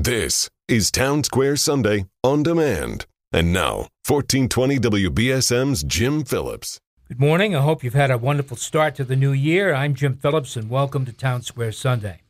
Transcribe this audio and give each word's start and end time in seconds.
This 0.00 0.48
is 0.68 0.92
Town 0.92 1.24
Square 1.24 1.56
Sunday 1.56 2.06
on 2.22 2.44
demand. 2.44 3.04
And 3.32 3.52
now, 3.52 3.88
1420 4.06 4.78
WBSM's 4.78 5.82
Jim 5.82 6.22
Phillips. 6.22 6.78
Good 7.08 7.18
morning. 7.18 7.56
I 7.56 7.62
hope 7.62 7.82
you've 7.82 7.94
had 7.94 8.12
a 8.12 8.16
wonderful 8.16 8.56
start 8.56 8.94
to 8.94 9.04
the 9.04 9.16
new 9.16 9.32
year. 9.32 9.74
I'm 9.74 9.96
Jim 9.96 10.16
Phillips, 10.16 10.54
and 10.54 10.70
welcome 10.70 11.04
to 11.04 11.12
Town 11.12 11.42
Square 11.42 11.72
Sunday. 11.72 12.20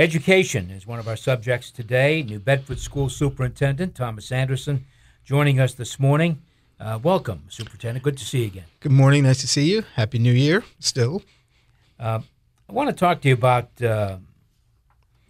Education 0.00 0.68
is 0.70 0.84
one 0.84 0.98
of 0.98 1.06
our 1.06 1.14
subjects 1.14 1.70
today. 1.70 2.24
New 2.24 2.40
Bedford 2.40 2.80
School 2.80 3.08
Superintendent 3.08 3.94
Thomas 3.94 4.32
Anderson 4.32 4.84
joining 5.24 5.60
us 5.60 5.74
this 5.74 6.00
morning. 6.00 6.42
Uh, 6.80 6.98
welcome, 7.00 7.44
Superintendent. 7.50 8.02
Good 8.02 8.18
to 8.18 8.24
see 8.24 8.40
you 8.40 8.46
again. 8.46 8.64
Good 8.80 8.90
morning. 8.90 9.22
Nice 9.22 9.40
to 9.42 9.46
see 9.46 9.70
you. 9.70 9.84
Happy 9.94 10.18
New 10.18 10.32
Year 10.32 10.64
still. 10.80 11.22
Uh, 12.00 12.18
I 12.68 12.72
want 12.72 12.90
to 12.90 12.96
talk 12.96 13.20
to 13.20 13.28
you 13.28 13.34
about 13.34 13.80
uh, 13.80 14.16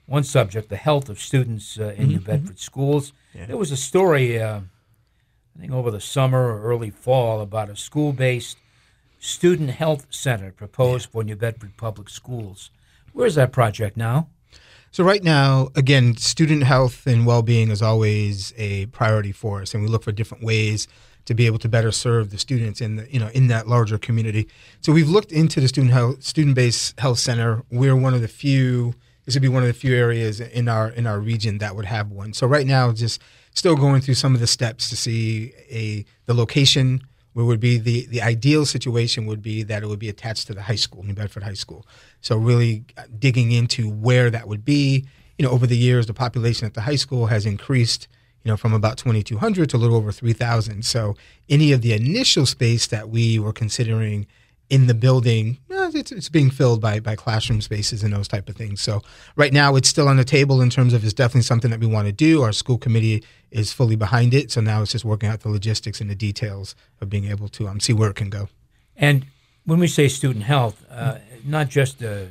one 0.06 0.24
subject 0.24 0.68
the 0.68 0.76
health 0.76 1.08
of 1.08 1.18
students 1.18 1.78
uh, 1.78 1.94
in 1.96 2.08
New 2.08 2.16
Mm-hmm. 2.16 2.24
Bedford 2.24 2.58
schools. 2.58 3.12
There 3.34 3.56
was 3.56 3.72
a 3.72 3.76
story, 3.76 4.40
uh, 4.40 4.60
I 5.56 5.60
think, 5.60 5.72
over 5.72 5.90
the 5.90 6.00
summer 6.00 6.54
or 6.54 6.62
early 6.62 6.90
fall 6.90 7.40
about 7.40 7.70
a 7.70 7.76
school 7.76 8.12
based 8.12 8.58
student 9.18 9.70
health 9.70 10.06
center 10.10 10.52
proposed 10.52 11.08
for 11.10 11.24
New 11.24 11.36
Bedford 11.36 11.76
Public 11.76 12.08
Schools. 12.10 12.70
Where's 13.12 13.34
that 13.36 13.52
project 13.52 13.96
now? 13.96 14.28
So 14.90 15.02
right 15.02 15.24
now, 15.24 15.70
again, 15.74 16.16
student 16.16 16.62
health 16.62 17.06
and 17.06 17.26
well-being 17.26 17.70
is 17.70 17.82
always 17.82 18.52
a 18.56 18.86
priority 18.86 19.32
for 19.32 19.62
us, 19.62 19.74
and 19.74 19.82
we 19.82 19.88
look 19.88 20.04
for 20.04 20.12
different 20.12 20.44
ways 20.44 20.86
to 21.24 21.34
be 21.34 21.46
able 21.46 21.58
to 21.58 21.68
better 21.68 21.90
serve 21.90 22.30
the 22.30 22.38
students 22.38 22.80
in 22.80 22.96
the 22.96 23.12
you 23.12 23.18
know 23.18 23.28
in 23.28 23.48
that 23.48 23.66
larger 23.66 23.98
community. 23.98 24.46
So 24.82 24.92
we've 24.92 25.08
looked 25.08 25.32
into 25.32 25.60
the 25.60 25.68
student 25.68 25.92
health 25.92 26.22
student-based 26.22 27.00
health 27.00 27.18
center. 27.18 27.64
We're 27.70 27.96
one 27.96 28.14
of 28.14 28.20
the 28.20 28.28
few. 28.28 28.94
This 29.24 29.34
would 29.34 29.42
be 29.42 29.48
one 29.48 29.62
of 29.62 29.68
the 29.68 29.74
few 29.74 29.94
areas 29.94 30.40
in 30.40 30.68
our 30.68 30.90
in 30.90 31.06
our 31.06 31.18
region 31.18 31.58
that 31.58 31.74
would 31.76 31.86
have 31.86 32.10
one. 32.10 32.32
So 32.32 32.46
right 32.46 32.66
now, 32.66 32.92
just 32.92 33.22
still 33.54 33.76
going 33.76 34.00
through 34.00 34.14
some 34.14 34.34
of 34.34 34.40
the 34.40 34.46
steps 34.46 34.88
to 34.90 34.96
see 34.96 35.52
a 35.70 36.04
the 36.26 36.34
location 36.34 37.02
where 37.32 37.44
would 37.44 37.60
be 37.60 37.78
the 37.78 38.06
the 38.06 38.22
ideal 38.22 38.66
situation 38.66 39.26
would 39.26 39.42
be 39.42 39.62
that 39.62 39.82
it 39.82 39.86
would 39.86 39.98
be 39.98 40.08
attached 40.08 40.46
to 40.48 40.54
the 40.54 40.62
high 40.62 40.74
school, 40.74 41.02
New 41.02 41.14
Bedford 41.14 41.42
High 41.42 41.54
School. 41.54 41.86
So 42.20 42.36
really 42.36 42.84
uh, 42.96 43.04
digging 43.18 43.52
into 43.52 43.90
where 43.90 44.30
that 44.30 44.48
would 44.48 44.64
be. 44.64 45.06
You 45.38 45.44
know, 45.44 45.50
over 45.50 45.66
the 45.66 45.76
years, 45.76 46.06
the 46.06 46.14
population 46.14 46.66
at 46.66 46.74
the 46.74 46.82
high 46.82 46.96
school 46.96 47.26
has 47.26 47.44
increased. 47.46 48.08
You 48.44 48.50
know, 48.50 48.58
from 48.58 48.74
about 48.74 48.98
2,200 48.98 49.70
to 49.70 49.76
a 49.76 49.78
little 49.78 49.96
over 49.96 50.12
3,000. 50.12 50.84
So 50.84 51.16
any 51.48 51.72
of 51.72 51.80
the 51.80 51.94
initial 51.94 52.44
space 52.44 52.86
that 52.88 53.08
we 53.08 53.38
were 53.38 53.54
considering 53.54 54.26
in 54.70 54.86
the 54.86 54.94
building, 54.94 55.58
it's, 55.68 56.10
it's 56.10 56.28
being 56.28 56.50
filled 56.50 56.80
by 56.80 56.98
by 57.00 57.14
classroom 57.16 57.60
spaces 57.60 58.02
and 58.02 58.12
those 58.14 58.26
type 58.28 58.48
of 58.48 58.56
things. 58.56 58.80
So 58.80 59.02
right 59.36 59.52
now, 59.52 59.76
it's 59.76 59.88
still 59.88 60.08
on 60.08 60.16
the 60.16 60.24
table 60.24 60.60
in 60.62 60.70
terms 60.70 60.92
of 60.94 61.04
it's 61.04 61.12
definitely 61.12 61.42
something 61.42 61.70
that 61.70 61.80
we 61.80 61.86
want 61.86 62.06
to 62.06 62.12
do. 62.12 62.42
Our 62.42 62.52
school 62.52 62.78
committee 62.78 63.22
is 63.50 63.72
fully 63.72 63.94
behind 63.96 64.32
it. 64.34 64.50
So 64.50 64.60
now 64.60 64.82
it's 64.82 64.92
just 64.92 65.04
working 65.04 65.28
out 65.28 65.40
the 65.40 65.50
logistics 65.50 66.00
and 66.00 66.08
the 66.10 66.14
details 66.14 66.74
of 67.00 67.08
being 67.10 67.26
able 67.26 67.48
to 67.50 67.68
um, 67.68 67.78
see 67.78 67.92
where 67.92 68.10
it 68.10 68.16
can 68.16 68.30
go. 68.30 68.48
And 68.96 69.26
when 69.66 69.78
we 69.78 69.86
say 69.86 70.08
student 70.08 70.44
health, 70.44 70.84
uh, 70.90 71.18
not 71.44 71.68
just 71.68 72.02
a, 72.02 72.28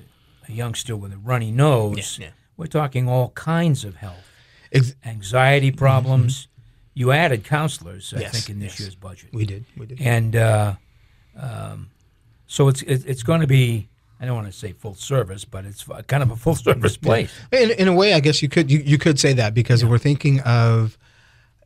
a 0.47 0.51
youngster 0.51 0.95
with 0.95 1.13
a 1.13 1.17
runny 1.17 1.51
nose, 1.51 2.17
Yeah, 2.19 2.27
yeah. 2.27 2.31
we're 2.57 2.67
talking 2.67 3.07
all 3.07 3.29
kinds 3.29 3.83
of 3.85 3.95
health. 3.97 4.27
Ex- 4.71 4.95
anxiety 5.05 5.71
problems. 5.71 6.47
You 6.95 7.11
added 7.11 7.43
counselors, 7.43 8.13
I 8.15 8.21
Yes, 8.21 8.31
think, 8.33 8.49
in 8.49 8.59
this 8.59 8.73
yes. 8.73 8.79
year's 8.81 8.95
budget, 8.95 9.29
we 9.33 9.45
did. 9.45 9.65
We 9.77 9.85
did. 9.85 10.01
and 10.01 10.35
uh, 10.35 10.73
um, 11.37 11.89
so 12.47 12.67
it's 12.67 12.81
it's 12.83 13.23
going 13.23 13.41
to 13.41 13.47
be. 13.47 13.89
I 14.19 14.25
don't 14.25 14.35
want 14.35 14.47
to 14.47 14.53
say 14.53 14.71
full 14.71 14.95
service, 14.95 15.43
but 15.43 15.65
it's 15.65 15.83
kind 16.07 16.23
of 16.23 16.31
a 16.31 16.37
full 16.37 16.55
service 16.67 16.95
place. 16.95 17.29
In, 17.51 17.71
in 17.71 17.87
a 17.89 17.93
way, 17.93 18.13
I 18.13 18.21
guess 18.21 18.41
you 18.41 18.47
could 18.47 18.71
you, 18.71 18.79
you 18.79 18.97
could 18.97 19.19
say 19.19 19.33
that 19.33 19.53
because 19.53 19.83
we're 19.83 19.97
thinking 19.97 20.39
of 20.41 20.97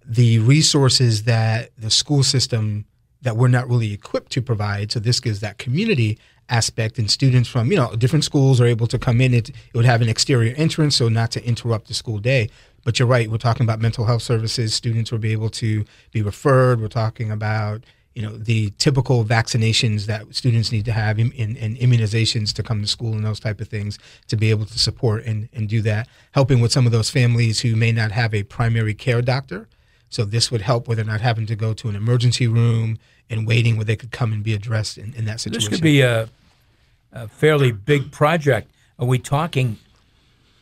the 0.04 0.40
resources 0.40 1.24
that 1.24 1.70
the 1.78 1.92
school 1.92 2.24
system 2.24 2.86
that 3.22 3.36
we're 3.36 3.48
not 3.48 3.68
really 3.68 3.94
equipped 3.94 4.32
to 4.32 4.42
provide. 4.42 4.92
So 4.92 5.00
this 5.00 5.20
gives 5.20 5.40
that 5.42 5.58
community 5.58 6.18
aspect, 6.50 6.98
and 6.98 7.12
students 7.12 7.50
from 7.50 7.72
you 7.72 7.78
know 7.78 7.94
different 7.96 8.24
schools 8.24 8.62
are 8.62 8.66
able 8.66 8.88
to 8.88 8.98
come 8.98 9.22
in. 9.22 9.34
It, 9.34 9.50
it 9.50 9.76
would 9.76 9.86
have 9.86 10.02
an 10.02 10.10
exterior 10.10 10.54
entrance, 10.56 10.96
so 10.96 11.10
not 11.10 11.32
to 11.32 11.46
interrupt 11.46 11.88
the 11.88 11.94
school 11.94 12.20
day. 12.20 12.50
But 12.86 13.00
you're 13.00 13.08
right. 13.08 13.30
We're 13.30 13.38
talking 13.38 13.66
about 13.66 13.82
mental 13.82 14.06
health 14.06 14.22
services. 14.22 14.74
Students 14.74 15.12
will 15.12 15.20
be 15.20 15.34
able 15.34 15.50
to 15.50 15.84
be 16.12 16.22
referred. 16.22 16.80
We're 16.80 16.88
talking 16.88 17.32
about 17.32 17.84
you 18.18 18.24
know 18.24 18.36
the 18.36 18.72
typical 18.80 19.24
vaccinations 19.24 20.08
that 20.08 20.34
students 20.34 20.72
need 20.72 20.86
to 20.86 20.92
have 20.92 21.20
in, 21.20 21.32
in, 21.34 21.56
and 21.58 21.78
immunizations 21.78 22.52
to 22.52 22.64
come 22.64 22.82
to 22.82 22.88
school 22.88 23.14
and 23.14 23.24
those 23.24 23.40
type 23.40 23.62
of 23.62 23.68
things 23.68 24.00
to 24.28 24.36
be 24.36 24.50
able 24.50 24.66
to 24.66 24.80
support 24.80 25.24
and, 25.24 25.48
and 25.54 25.70
do 25.70 25.84
that 25.84 26.08
helping 26.32 26.60
with 26.60 26.72
some 26.72 26.88
of 26.88 26.92
those 26.92 27.12
families 27.12 27.60
who 27.60 27.76
may 27.76 27.92
not 27.92 28.12
have 28.12 28.34
a 28.34 28.42
primary 28.42 28.96
care 28.96 29.22
doctor 29.22 29.68
so 30.10 30.26
this 30.26 30.50
would 30.50 30.62
help 30.62 30.88
where 30.88 30.96
they're 30.96 31.06
not 31.06 31.22
having 31.22 31.46
to 31.46 31.56
go 31.56 31.76
to 31.76 31.90
an 31.90 31.96
emergency 31.96 32.48
room 32.48 32.98
and 33.30 33.46
waiting 33.46 33.76
where 33.76 33.86
they 33.86 33.96
could 33.96 34.12
come 34.12 34.34
and 34.34 34.44
be 34.44 34.56
addressed 34.56 34.98
in, 34.98 35.14
in 35.14 35.26
that 35.26 35.40
situation 35.40 35.70
This 35.70 35.78
could 35.78 35.84
be 35.84 36.02
a, 36.02 36.28
a 37.12 37.28
fairly 37.28 37.72
big 37.72 38.12
project. 38.12 38.72
Are 38.98 39.06
we 39.06 39.20
talking? 39.20 39.78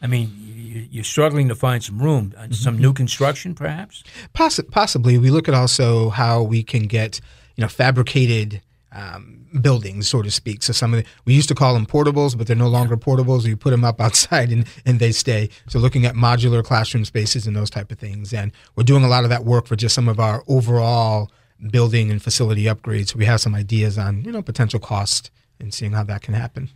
I 0.06 0.08
mean, 0.08 0.32
you, 0.38 0.88
you're 0.92 1.04
struggling 1.04 1.48
to 1.48 1.56
find 1.56 1.84
some 1.84 1.98
room. 1.98 2.32
Uh, 2.38 2.52
Some 2.52 2.78
new 2.78 2.94
construction, 2.94 3.56
perhaps. 3.56 4.04
Possi- 4.36 4.70
possibly. 4.70 5.18
We 5.18 5.32
look 5.32 5.48
at 5.48 5.56
also 5.56 6.12
how 6.12 6.44
we 6.44 6.62
can 6.62 6.84
get 6.84 7.20
you 7.56 7.64
know 7.64 7.68
fabricated 7.68 8.62
um, 8.92 9.48
buildings 9.62 10.08
so 10.08 10.22
to 10.22 10.30
speak. 10.30 10.62
So 10.62 10.74
some 10.74 10.94
of 10.94 11.00
the, 11.04 11.10
we 11.26 11.34
used 11.34 11.50
to 11.50 11.56
call 11.56 11.74
them 11.74 11.88
portables 11.88 12.38
but 12.38 12.46
they're 12.46 12.56
no 12.56 12.68
longer 12.68 12.96
portables. 12.98 13.46
You 13.46 13.58
put 13.58 13.72
them 13.72 13.84
up 13.84 14.00
outside 14.00 14.52
and, 14.52 14.68
and 14.86 15.00
they 15.00 15.12
stay. 15.12 15.50
So 15.68 15.80
looking 15.80 16.06
at 16.06 16.14
modular 16.14 16.64
classroom 16.64 17.04
spaces 17.04 17.48
and 17.48 17.56
those 17.56 17.72
type 17.72 17.92
of 17.92 17.98
things. 17.98 18.32
And 18.32 18.52
we're 18.76 18.84
doing 18.84 19.04
a 19.04 19.08
lot 19.08 19.24
of 19.24 19.32
that 19.32 19.44
work 19.44 19.66
for 19.66 19.76
just 19.76 19.96
some 19.96 20.08
of 20.08 20.20
our 20.20 20.44
overall 20.48 21.32
building 21.72 22.12
and 22.12 22.22
facility 22.22 22.66
upgrades. 22.66 23.16
We 23.16 23.26
have 23.26 23.42
some 23.42 23.56
ideas 23.56 23.98
on 23.98 24.24
you 24.24 24.32
know 24.32 24.44
potential 24.44 24.80
cost 24.80 25.32
and 25.60 25.74
seeing 25.74 25.94
how 25.94 26.04
that 26.04 26.22
can 26.22 26.36
happen 26.36 26.70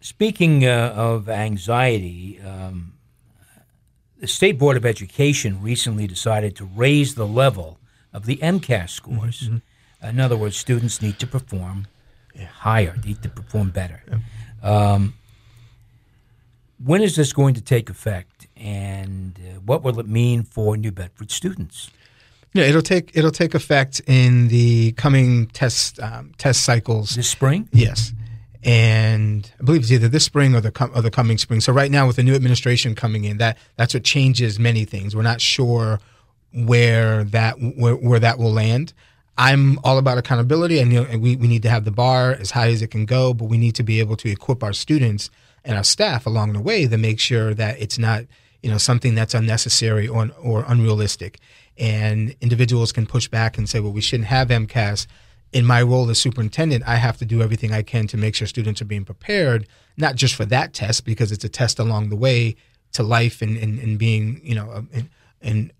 Speaking 0.00 0.64
uh, 0.64 0.94
of 0.96 1.28
anxiety, 1.28 2.40
um, 2.40 2.94
the 4.18 4.26
State 4.26 4.58
Board 4.58 4.76
of 4.76 4.86
Education 4.86 5.62
recently 5.62 6.06
decided 6.06 6.56
to 6.56 6.64
raise 6.64 7.14
the 7.14 7.26
level 7.26 7.78
of 8.12 8.26
the 8.26 8.36
MCAS 8.36 8.90
scores. 8.90 9.48
In 10.02 10.20
other 10.20 10.36
words, 10.36 10.56
students 10.56 11.02
need 11.02 11.18
to 11.18 11.26
perform 11.26 11.86
higher, 12.60 12.96
need 13.04 13.22
to 13.22 13.28
perform 13.28 13.70
better. 13.70 14.02
Um, 14.62 15.14
when 16.82 17.02
is 17.02 17.16
this 17.16 17.32
going 17.32 17.54
to 17.54 17.60
take 17.60 17.90
effect, 17.90 18.46
and 18.56 19.38
uh, 19.38 19.60
what 19.60 19.82
will 19.82 20.00
it 20.00 20.08
mean 20.08 20.42
for 20.42 20.76
New 20.76 20.92
Bedford 20.92 21.30
students? 21.30 21.90
yeah 22.52 22.64
it'll 22.64 22.82
take 22.82 23.12
it'll 23.14 23.30
take 23.30 23.54
effect 23.54 24.00
in 24.06 24.48
the 24.48 24.92
coming 24.92 25.46
test 25.48 26.00
um, 26.00 26.32
test 26.38 26.64
cycles 26.64 27.10
This 27.10 27.28
spring? 27.28 27.68
Yes, 27.72 28.12
and 28.62 29.50
I 29.58 29.64
believe 29.64 29.82
it's 29.82 29.92
either 29.92 30.08
this 30.08 30.24
spring 30.24 30.54
or 30.54 30.60
the 30.60 30.70
com- 30.70 30.92
or 30.94 31.02
the 31.02 31.10
coming 31.10 31.38
spring. 31.38 31.60
So 31.60 31.72
right 31.72 31.90
now, 31.90 32.06
with 32.06 32.16
the 32.16 32.22
new 32.22 32.34
administration 32.34 32.94
coming 32.94 33.24
in, 33.24 33.38
that 33.38 33.56
that's 33.76 33.94
what 33.94 34.04
changes 34.04 34.58
many 34.58 34.84
things. 34.84 35.16
We're 35.16 35.22
not 35.22 35.40
sure 35.40 36.00
where 36.52 37.24
that 37.24 37.54
where, 37.76 37.94
where 37.94 38.20
that 38.20 38.38
will 38.38 38.52
land. 38.52 38.92
I'm 39.38 39.78
all 39.84 39.96
about 39.96 40.18
accountability, 40.18 40.80
and, 40.80 40.92
you 40.92 41.00
know, 41.00 41.06
and 41.08 41.22
we, 41.22 41.34
we 41.36 41.48
need 41.48 41.62
to 41.62 41.70
have 41.70 41.86
the 41.86 41.90
bar 41.90 42.32
as 42.32 42.50
high 42.50 42.68
as 42.68 42.82
it 42.82 42.88
can 42.88 43.06
go, 43.06 43.32
but 43.32 43.46
we 43.46 43.56
need 43.56 43.74
to 43.76 43.82
be 43.82 43.98
able 44.00 44.16
to 44.16 44.28
equip 44.30 44.62
our 44.62 44.74
students 44.74 45.30
and 45.64 45.78
our 45.78 45.84
staff 45.84 46.26
along 46.26 46.52
the 46.52 46.60
way 46.60 46.86
to 46.86 46.98
make 46.98 47.18
sure 47.18 47.54
that 47.54 47.80
it's 47.80 47.98
not 47.98 48.24
you 48.62 48.70
know 48.70 48.76
something 48.78 49.14
that's 49.14 49.34
unnecessary 49.34 50.06
or 50.06 50.30
or 50.42 50.64
unrealistic. 50.68 51.38
And 51.78 52.36
individuals 52.42 52.92
can 52.92 53.06
push 53.06 53.26
back 53.28 53.56
and 53.56 53.66
say, 53.66 53.80
well, 53.80 53.92
we 53.92 54.02
shouldn't 54.02 54.28
have 54.28 54.48
MCAS 54.48 55.06
in 55.52 55.64
my 55.64 55.82
role 55.82 56.08
as 56.10 56.20
superintendent, 56.20 56.84
I 56.86 56.96
have 56.96 57.18
to 57.18 57.24
do 57.24 57.42
everything 57.42 57.72
I 57.72 57.82
can 57.82 58.06
to 58.08 58.16
make 58.16 58.34
sure 58.34 58.46
students 58.46 58.80
are 58.80 58.86
being 58.86 59.04
prepared, 59.04 59.66
not 59.96 60.14
just 60.14 60.34
for 60.34 60.44
that 60.46 60.72
test, 60.72 61.04
because 61.04 61.32
it's 61.32 61.44
a 61.44 61.48
test 61.48 61.78
along 61.78 62.08
the 62.08 62.16
way 62.16 62.56
to 62.92 63.02
life 63.02 63.42
and, 63.42 63.56
and, 63.56 63.78
and 63.78 63.98
being, 63.98 64.40
you 64.44 64.54
know, 64.54 64.86
an, 64.92 65.10
an, 65.42 65.72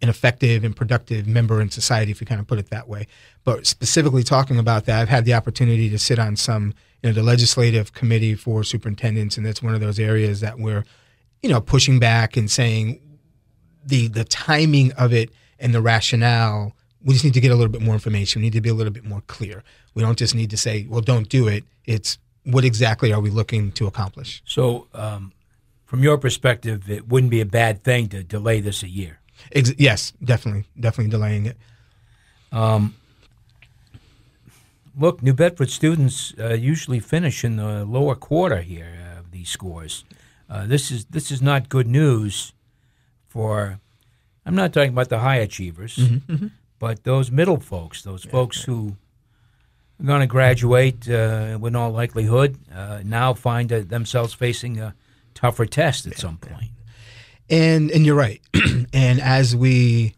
an 0.00 0.08
effective 0.08 0.64
and 0.64 0.74
productive 0.74 1.26
member 1.26 1.60
in 1.60 1.70
society, 1.70 2.10
if 2.10 2.20
you 2.20 2.26
kind 2.26 2.40
of 2.40 2.46
put 2.46 2.58
it 2.58 2.70
that 2.70 2.88
way. 2.88 3.06
But 3.44 3.66
specifically 3.66 4.22
talking 4.22 4.58
about 4.58 4.86
that, 4.86 5.00
I've 5.00 5.08
had 5.08 5.24
the 5.24 5.34
opportunity 5.34 5.90
to 5.90 5.98
sit 5.98 6.18
on 6.18 6.36
some, 6.36 6.72
you 7.02 7.10
know, 7.10 7.12
the 7.12 7.22
legislative 7.22 7.92
committee 7.92 8.34
for 8.34 8.64
superintendents, 8.64 9.36
and 9.36 9.44
that's 9.44 9.62
one 9.62 9.74
of 9.74 9.80
those 9.80 9.98
areas 9.98 10.40
that 10.40 10.58
we're, 10.58 10.84
you 11.42 11.48
know, 11.48 11.60
pushing 11.60 11.98
back 11.98 12.36
and 12.36 12.50
saying 12.50 13.00
the 13.84 14.08
the 14.08 14.24
timing 14.24 14.92
of 14.92 15.12
it 15.12 15.30
and 15.58 15.74
the 15.74 15.80
rationale 15.80 16.74
we 17.04 17.12
just 17.14 17.24
need 17.24 17.34
to 17.34 17.40
get 17.40 17.50
a 17.50 17.54
little 17.54 17.70
bit 17.72 17.82
more 17.82 17.94
information. 17.94 18.40
We 18.40 18.46
need 18.46 18.54
to 18.54 18.60
be 18.60 18.68
a 18.68 18.74
little 18.74 18.92
bit 18.92 19.04
more 19.04 19.22
clear. 19.26 19.62
We 19.94 20.02
don't 20.02 20.18
just 20.18 20.34
need 20.34 20.50
to 20.50 20.56
say, 20.56 20.86
well, 20.88 21.00
don't 21.00 21.28
do 21.28 21.48
it. 21.48 21.64
It's 21.84 22.18
what 22.44 22.64
exactly 22.64 23.12
are 23.12 23.20
we 23.20 23.30
looking 23.30 23.72
to 23.72 23.86
accomplish? 23.86 24.42
So, 24.44 24.88
um, 24.94 25.32
from 25.84 26.02
your 26.02 26.18
perspective, 26.18 26.90
it 26.90 27.08
wouldn't 27.08 27.30
be 27.30 27.40
a 27.40 27.46
bad 27.46 27.82
thing 27.82 28.08
to 28.08 28.22
delay 28.22 28.60
this 28.60 28.82
a 28.82 28.88
year. 28.88 29.20
Ex- 29.52 29.74
yes, 29.78 30.12
definitely, 30.22 30.64
definitely 30.78 31.10
delaying 31.10 31.46
it. 31.46 31.56
Um, 32.52 32.94
look, 34.98 35.22
New 35.22 35.32
Bedford 35.34 35.70
students 35.70 36.34
uh, 36.38 36.54
usually 36.54 37.00
finish 37.00 37.44
in 37.44 37.56
the 37.56 37.84
lower 37.84 38.14
quarter 38.14 38.60
here 38.60 39.16
of 39.18 39.30
these 39.30 39.48
scores. 39.48 40.04
Uh, 40.50 40.66
this 40.66 40.90
is 40.90 41.04
this 41.06 41.30
is 41.30 41.40
not 41.42 41.68
good 41.68 41.86
news 41.86 42.52
for. 43.26 43.80
I'm 44.46 44.54
not 44.54 44.72
talking 44.72 44.90
about 44.90 45.10
the 45.10 45.18
high 45.18 45.36
achievers, 45.36 45.96
Mm-hmm, 45.96 46.46
but 46.78 47.04
those 47.04 47.30
middle 47.30 47.58
folks, 47.58 48.02
those 48.02 48.24
folks 48.24 48.62
who 48.62 48.96
are 50.00 50.06
going 50.06 50.20
to 50.20 50.26
graduate 50.26 51.08
uh, 51.08 51.58
with 51.60 51.74
all 51.74 51.90
likelihood 51.90 52.58
uh, 52.74 53.00
now 53.04 53.34
find 53.34 53.72
uh, 53.72 53.80
themselves 53.80 54.32
facing 54.32 54.78
a 54.78 54.94
tougher 55.34 55.66
test 55.66 56.06
at 56.06 56.18
some 56.18 56.36
point. 56.36 56.70
And 57.50 57.90
and 57.90 58.04
you're 58.04 58.16
right. 58.16 58.40
and 58.92 59.20
as 59.20 59.56
we 59.56 60.14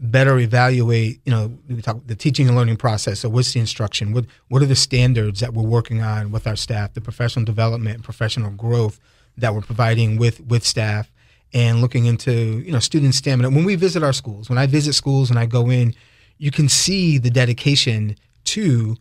better 0.00 0.38
evaluate, 0.38 1.20
you 1.24 1.32
know, 1.32 1.58
we 1.68 1.82
talk 1.82 2.06
the 2.06 2.14
teaching 2.14 2.46
and 2.46 2.56
learning 2.56 2.76
process. 2.76 3.20
So 3.20 3.28
what's 3.28 3.52
the 3.52 3.60
instruction? 3.60 4.12
What 4.12 4.26
what 4.48 4.62
are 4.62 4.66
the 4.66 4.76
standards 4.76 5.40
that 5.40 5.54
we're 5.54 5.64
working 5.64 6.00
on 6.00 6.30
with 6.30 6.46
our 6.46 6.56
staff, 6.56 6.94
the 6.94 7.00
professional 7.00 7.44
development 7.44 7.96
and 7.96 8.04
professional 8.04 8.50
growth 8.50 9.00
that 9.36 9.54
we're 9.54 9.60
providing 9.60 10.18
with 10.18 10.40
with 10.40 10.64
staff 10.64 11.10
and 11.52 11.80
looking 11.80 12.06
into, 12.06 12.32
you 12.32 12.72
know, 12.72 12.78
student 12.78 13.14
stamina. 13.14 13.50
When 13.50 13.64
we 13.64 13.74
visit 13.74 14.02
our 14.02 14.12
schools, 14.12 14.48
when 14.48 14.58
I 14.58 14.66
visit 14.66 14.92
schools 14.92 15.30
and 15.30 15.38
I 15.38 15.46
go 15.46 15.70
in, 15.70 15.94
you 16.36 16.50
can 16.50 16.68
see 16.68 17.18
the 17.18 17.30
dedication 17.30 18.16
to, 18.44 18.96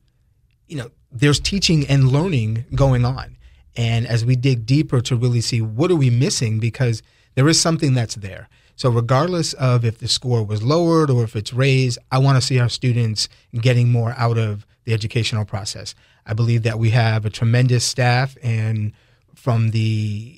you 0.68 0.78
know, 0.78 0.90
there's 1.12 1.40
teaching 1.40 1.86
and 1.88 2.10
learning 2.10 2.66
going 2.76 3.06
on. 3.06 3.38
And 3.76 4.08
as 4.08 4.26
we 4.26 4.36
dig 4.36 4.66
deeper 4.66 5.02
to 5.02 5.16
really 5.16 5.42
see 5.42 5.62
what 5.62 5.92
are 5.92 5.96
we 5.96 6.10
missing 6.10 6.60
because 6.60 7.04
there 7.36 7.48
is 7.48 7.60
something 7.60 7.94
that's 7.94 8.16
there. 8.16 8.50
So 8.76 8.90
regardless 8.90 9.54
of 9.54 9.86
if 9.86 10.00
the 10.00 10.08
score 10.08 10.44
was 10.44 10.62
lowered 10.62 11.10
or 11.10 11.24
if 11.24 11.36
it's 11.36 11.54
raised, 11.54 12.00
I 12.12 12.20
want 12.20 12.38
to 12.38 12.46
see 12.46 12.60
our 12.60 12.70
students 12.70 13.30
getting 13.54 13.92
more 13.92 14.14
out 14.18 14.38
of 14.38 14.66
the 14.86 14.94
educational 14.94 15.46
process. 15.46 15.96
I 16.26 16.34
believe 16.34 16.64
that 16.64 16.80
we 16.80 16.92
have 16.92 17.26
a 17.26 17.30
tremendous 17.30 17.84
staff 17.86 18.38
and 18.44 18.94
from 19.36 19.72
the 19.72 20.37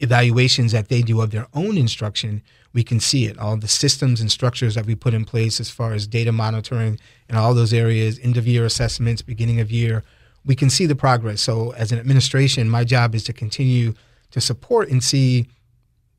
evaluations 0.00 0.72
that 0.72 0.88
they 0.88 1.02
do 1.02 1.20
of 1.20 1.30
their 1.30 1.46
own 1.54 1.76
instruction, 1.76 2.42
we 2.72 2.84
can 2.84 3.00
see 3.00 3.26
it. 3.26 3.38
All 3.38 3.56
the 3.56 3.68
systems 3.68 4.20
and 4.20 4.30
structures 4.30 4.74
that 4.74 4.86
we 4.86 4.94
put 4.94 5.14
in 5.14 5.24
place 5.24 5.60
as 5.60 5.70
far 5.70 5.92
as 5.92 6.06
data 6.06 6.32
monitoring 6.32 6.98
and 7.28 7.36
all 7.36 7.54
those 7.54 7.72
areas, 7.72 8.18
end 8.20 8.36
of 8.36 8.46
year 8.46 8.64
assessments, 8.64 9.22
beginning 9.22 9.60
of 9.60 9.70
year, 9.70 10.04
we 10.44 10.54
can 10.54 10.70
see 10.70 10.86
the 10.86 10.94
progress. 10.94 11.40
So 11.40 11.72
as 11.72 11.92
an 11.92 11.98
administration, 11.98 12.68
my 12.68 12.84
job 12.84 13.14
is 13.14 13.24
to 13.24 13.32
continue 13.32 13.94
to 14.30 14.40
support 14.40 14.88
and 14.88 15.02
see 15.02 15.48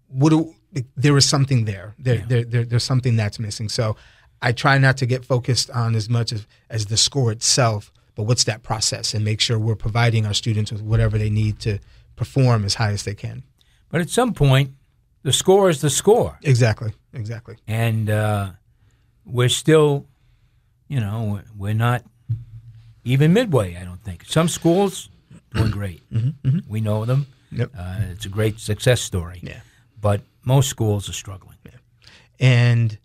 what 0.07 0.29
do, 0.29 0.53
there 0.95 1.15
is 1.17 1.27
something 1.27 1.65
there. 1.65 1.95
There, 1.97 2.15
Yeah. 2.15 2.25
there, 2.27 2.43
there. 2.43 2.65
There's 2.65 2.83
something 2.83 3.15
that's 3.15 3.39
missing. 3.39 3.69
So 3.69 3.95
I 4.41 4.51
try 4.51 4.77
not 4.77 4.97
to 4.97 5.05
get 5.05 5.25
focused 5.25 5.69
on 5.71 5.95
as 5.95 6.09
much 6.09 6.33
as, 6.33 6.45
as 6.69 6.87
the 6.87 6.97
score 6.97 7.31
itself, 7.31 7.91
but 8.15 8.23
what's 8.23 8.43
that 8.45 8.63
process 8.63 9.13
and 9.13 9.23
make 9.23 9.39
sure 9.39 9.57
we're 9.57 9.75
providing 9.75 10.25
our 10.25 10.33
students 10.33 10.71
with 10.71 10.81
whatever 10.81 11.17
they 11.17 11.29
need 11.29 11.59
to 11.59 11.79
perform 12.15 12.65
as 12.65 12.75
high 12.75 12.91
as 12.91 13.03
they 13.03 13.15
can. 13.15 13.43
But 13.89 14.01
at 14.01 14.09
some 14.09 14.33
point, 14.33 14.71
the 15.23 15.33
score 15.33 15.69
is 15.69 15.81
the 15.81 15.89
score. 15.89 16.37
Exactly. 16.43 16.91
Exactly. 17.13 17.55
and 17.67 18.09
uh, 18.09 18.51
we're 19.25 19.49
still, 19.49 20.05
you 20.87 20.99
know, 20.99 21.41
we're 21.57 21.73
not 21.73 22.03
even 23.03 23.33
midway. 23.33 23.75
I 23.75 23.83
don't 23.83 24.03
think 24.03 24.25
some 24.25 24.47
schools 24.47 25.09
doing 25.53 25.71
great. 25.71 26.01
We 26.67 26.81
know 26.81 27.05
them. 27.05 27.25
Yep. 27.51 27.71
Uh, 27.77 27.99
it's 28.11 28.25
a 28.25 28.29
great 28.29 28.59
success 28.59 29.01
story. 29.01 29.39
Yeah. 29.41 29.61
But 29.99 30.21
most 30.45 30.69
schools 30.69 31.09
are 31.09 31.13
struggling. 31.13 31.57
Yeah. 31.65 31.71
And 32.39 32.97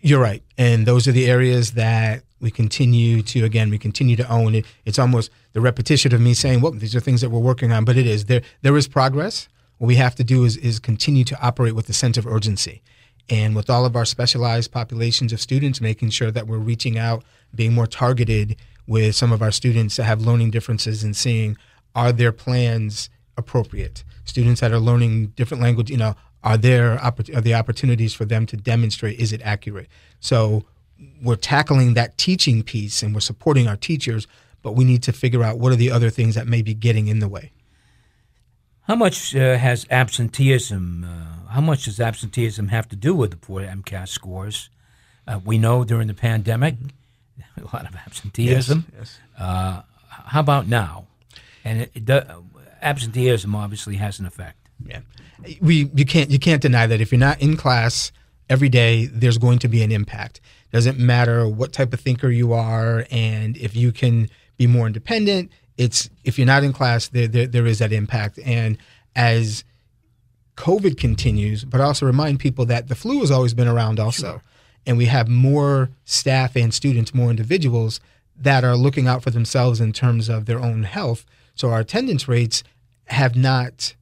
you're 0.00 0.20
right. 0.20 0.42
And 0.56 0.86
those 0.86 1.06
are 1.06 1.12
the 1.12 1.26
areas 1.30 1.72
that 1.72 2.22
we 2.40 2.50
continue 2.50 3.22
to 3.22 3.44
again 3.44 3.70
we 3.70 3.78
continue 3.78 4.16
to 4.16 4.28
own 4.30 4.54
it. 4.54 4.64
It's 4.84 4.98
almost 4.98 5.30
the 5.52 5.60
repetition 5.60 6.14
of 6.14 6.20
me 6.20 6.34
saying, 6.34 6.60
"Well, 6.62 6.72
these 6.72 6.94
are 6.96 7.00
things 7.00 7.20
that 7.20 7.30
we're 7.30 7.38
working 7.38 7.70
on," 7.72 7.84
but 7.84 7.96
it 7.96 8.06
is 8.06 8.24
there. 8.26 8.42
There 8.62 8.76
is 8.76 8.88
progress. 8.88 9.48
What 9.84 9.88
we 9.88 9.96
have 9.96 10.14
to 10.14 10.24
do 10.24 10.44
is 10.44 10.56
is 10.56 10.78
continue 10.78 11.24
to 11.24 11.38
operate 11.46 11.74
with 11.74 11.90
a 11.90 11.92
sense 11.92 12.16
of 12.16 12.26
urgency, 12.26 12.80
and 13.28 13.54
with 13.54 13.68
all 13.68 13.84
of 13.84 13.96
our 13.96 14.06
specialized 14.06 14.72
populations 14.72 15.30
of 15.30 15.42
students, 15.42 15.78
making 15.78 16.08
sure 16.08 16.30
that 16.30 16.46
we're 16.46 16.56
reaching 16.56 16.96
out, 16.96 17.22
being 17.54 17.74
more 17.74 17.86
targeted 17.86 18.56
with 18.86 19.14
some 19.14 19.30
of 19.30 19.42
our 19.42 19.50
students 19.50 19.96
that 19.96 20.04
have 20.04 20.22
learning 20.22 20.52
differences, 20.52 21.04
and 21.04 21.14
seeing 21.14 21.58
are 21.94 22.12
their 22.12 22.32
plans 22.32 23.10
appropriate. 23.36 24.04
Students 24.24 24.62
that 24.62 24.72
are 24.72 24.78
learning 24.78 25.34
different 25.36 25.62
language, 25.62 25.90
you 25.90 25.98
know, 25.98 26.14
are 26.42 26.56
there 26.56 26.98
are 26.98 27.42
the 27.42 27.52
opportunities 27.52 28.14
for 28.14 28.24
them 28.24 28.46
to 28.46 28.56
demonstrate 28.56 29.20
is 29.20 29.34
it 29.34 29.42
accurate? 29.42 29.88
So 30.18 30.64
we're 31.22 31.36
tackling 31.36 31.92
that 31.92 32.16
teaching 32.16 32.62
piece 32.62 33.02
and 33.02 33.14
we're 33.14 33.20
supporting 33.20 33.68
our 33.68 33.76
teachers, 33.76 34.26
but 34.62 34.76
we 34.76 34.84
need 34.84 35.02
to 35.02 35.12
figure 35.12 35.42
out 35.42 35.58
what 35.58 35.72
are 35.72 35.76
the 35.76 35.90
other 35.90 36.08
things 36.08 36.36
that 36.36 36.46
may 36.46 36.62
be 36.62 36.72
getting 36.72 37.08
in 37.08 37.18
the 37.18 37.28
way. 37.28 37.52
How 38.86 38.94
much 38.94 39.34
uh, 39.34 39.56
has 39.56 39.86
absenteeism? 39.90 41.04
Uh, 41.04 41.50
how 41.50 41.60
much 41.60 41.86
does 41.86 42.00
absenteeism 42.00 42.68
have 42.68 42.88
to 42.90 42.96
do 42.96 43.14
with 43.14 43.30
the 43.30 43.36
poor 43.36 43.62
MCAS 43.62 44.08
scores? 44.08 44.68
Uh, 45.26 45.40
we 45.42 45.56
know 45.56 45.84
during 45.84 46.06
the 46.06 46.14
pandemic, 46.14 46.74
a 47.56 47.64
lot 47.74 47.88
of 47.88 47.96
absenteeism. 47.96 48.84
Yes. 48.96 49.18
Uh, 49.38 49.82
how 50.08 50.40
about 50.40 50.68
now? 50.68 51.06
And 51.64 51.82
it, 51.82 51.92
it 51.94 52.28
absenteeism 52.82 53.54
obviously 53.54 53.96
has 53.96 54.20
an 54.20 54.26
effect. 54.26 54.68
Yeah. 54.84 55.00
We 55.60 55.90
you 55.94 56.04
can't 56.04 56.30
you 56.30 56.38
can't 56.38 56.60
deny 56.60 56.86
that 56.86 57.00
if 57.00 57.10
you're 57.10 57.18
not 57.18 57.40
in 57.40 57.56
class 57.56 58.12
every 58.50 58.68
day, 58.68 59.06
there's 59.06 59.38
going 59.38 59.58
to 59.60 59.68
be 59.68 59.82
an 59.82 59.92
impact. 59.92 60.40
Doesn't 60.72 60.98
matter 60.98 61.48
what 61.48 61.72
type 61.72 61.92
of 61.94 62.00
thinker 62.00 62.28
you 62.28 62.52
are 62.52 63.06
and 63.10 63.56
if 63.56 63.74
you 63.74 63.92
can 63.92 64.28
be 64.56 64.66
more 64.66 64.86
independent, 64.86 65.50
it's 65.76 66.08
if 66.24 66.38
you're 66.38 66.46
not 66.46 66.64
in 66.64 66.72
class, 66.72 67.08
there 67.08 67.28
there, 67.28 67.46
there 67.46 67.66
is 67.66 67.78
that 67.78 67.92
impact. 67.92 68.38
And 68.44 68.78
as 69.16 69.64
COVID 70.56 70.98
continues, 70.98 71.64
but 71.64 71.80
also 71.80 72.06
remind 72.06 72.40
people 72.40 72.64
that 72.66 72.88
the 72.88 72.94
flu 72.94 73.20
has 73.20 73.30
always 73.30 73.54
been 73.54 73.68
around 73.68 73.98
also. 73.98 74.40
And 74.86 74.96
we 74.98 75.06
have 75.06 75.28
more 75.28 75.90
staff 76.04 76.56
and 76.56 76.72
students, 76.72 77.14
more 77.14 77.30
individuals 77.30 78.00
that 78.36 78.64
are 78.64 78.76
looking 78.76 79.06
out 79.06 79.22
for 79.22 79.30
themselves 79.30 79.80
in 79.80 79.92
terms 79.92 80.28
of 80.28 80.46
their 80.46 80.60
own 80.60 80.82
health. 80.82 81.24
So 81.54 81.70
our 81.70 81.80
attendance 81.80 82.28
rates 82.28 82.62
have 83.06 83.36
not, 83.36 83.94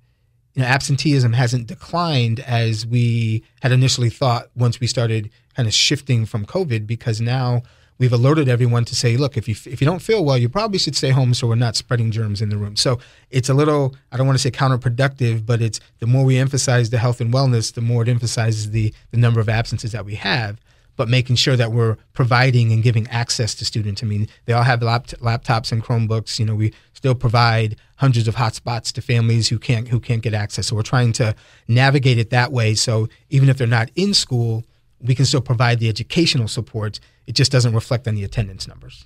you 0.55 0.63
know, 0.63 0.69
absenteeism 0.69 1.35
hasn't 1.35 1.67
declined 1.67 2.41
as 2.41 2.87
we 2.87 3.45
had 3.63 3.73
initially 3.73 4.11
thought 4.11 4.49
once 4.55 4.81
we 4.81 4.87
started 4.87 5.31
kind 5.55 5.69
of 5.69 5.75
shifting 5.75 6.27
from 6.27 6.47
COVID 6.47 6.87
because 6.87 7.21
now 7.21 7.63
we've 8.03 8.13
alerted 8.13 8.49
everyone 8.49 8.85
to 8.85 8.97
say, 8.97 9.17
look, 9.17 9.37
if 9.37 9.47
you 9.47 9.55
if 9.65 9.81
you 9.81 9.85
don't 9.85 10.03
feel 10.03 10.25
well, 10.25 10.37
you 10.37 10.49
probably 10.49 10.81
should 10.81 10.97
stay 10.97 11.11
home 11.11 11.33
so 11.35 11.47
we're 11.47 11.55
not 11.55 11.77
spreading 11.77 12.11
germs 12.11 12.43
in 12.43 12.49
the 12.49 12.57
room. 12.57 12.75
So 12.75 12.99
it's 13.31 13.49
a 13.49 13.55
little 13.55 13.95
I 14.11 14.17
don't 14.17 14.27
want 14.27 14.37
to 14.37 14.43
say 14.43 14.51
counterproductive, 14.51 15.47
but 15.47 15.63
it's 15.63 15.79
the 16.01 16.09
more 16.09 16.25
we 16.25 16.37
emphasize 16.37 16.91
the 16.91 16.99
health 16.99 17.21
and 17.21 17.33
wellness, 17.33 17.73
the 17.73 17.81
more 17.81 18.03
it 18.03 18.09
emphasizes 18.09 18.73
the 18.73 18.93
the 19.13 19.19
number 19.19 19.39
of 19.39 19.49
absences 19.49 19.93
that 19.93 20.05
we 20.05 20.17
have. 20.17 20.61
But 20.97 21.09
making 21.09 21.37
sure 21.37 21.57
that 21.57 21.71
we're 21.71 21.97
providing 22.13 22.73
and 22.73 22.83
giving 22.83 23.07
access 23.09 23.55
to 23.55 23.65
students. 23.65 24.03
I 24.03 24.07
mean, 24.07 24.29
they 24.45 24.53
all 24.53 24.63
have 24.65 24.83
lap- 24.83 25.07
laptops 25.29 25.73
and 25.73 25.83
Chromebooks. 25.83 26.39
You 26.39 26.45
know, 26.45 26.55
we 26.55 26.75
still 26.93 27.15
provide 27.15 27.77
hundreds 27.97 28.29
of 28.29 28.35
hotspots 28.35 28.93
to 28.95 29.01
families 29.01 29.49
who 29.49 29.59
can't 29.61 29.89
who 29.89 30.01
can't 30.01 30.23
get 30.23 30.35
access. 30.35 30.67
So 30.67 30.75
we're 30.77 30.83
trying 30.83 31.13
to 31.15 31.37
navigate 31.69 32.19
it 32.19 32.31
that 32.31 32.51
way. 32.51 32.75
So 32.75 33.09
even 33.31 33.49
if 33.49 33.59
they're 33.59 33.67
not 33.67 33.91
in 33.95 34.13
school, 34.13 34.65
we 35.03 35.15
can 35.15 35.25
still 35.25 35.41
provide 35.41 35.79
the 35.79 35.89
educational 35.89 36.49
support. 36.49 37.01
It 37.27 37.33
just 37.33 37.53
doesn't 37.53 37.75
reflect 37.75 38.07
on 38.07 38.15
the 38.15 38.25
attendance 38.25 38.69
numbers. 38.69 39.05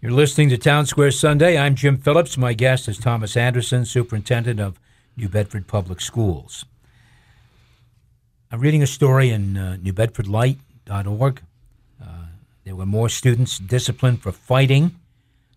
You're 0.00 0.10
listening 0.12 0.48
to 0.48 0.58
Town 0.58 0.86
Square 0.86 1.12
Sunday. 1.12 1.56
I'm 1.56 1.76
Jim 1.76 1.96
Phillips. 1.96 2.36
My 2.36 2.54
guest 2.54 2.88
is 2.88 2.98
Thomas 2.98 3.36
Anderson, 3.36 3.84
Superintendent 3.84 4.58
of 4.58 4.80
New 5.16 5.28
Bedford 5.28 5.68
Public 5.68 6.00
Schools. 6.00 6.64
I'm 8.50 8.60
reading 8.60 8.82
a 8.82 8.86
story 8.86 9.30
in 9.30 9.56
uh, 9.56 9.76
NewBedfordLight.org. 9.80 11.42
Uh, 12.02 12.06
there 12.64 12.74
were 12.74 12.86
more 12.86 13.08
students 13.08 13.58
disciplined 13.58 14.22
for 14.22 14.32
fighting, 14.32 14.96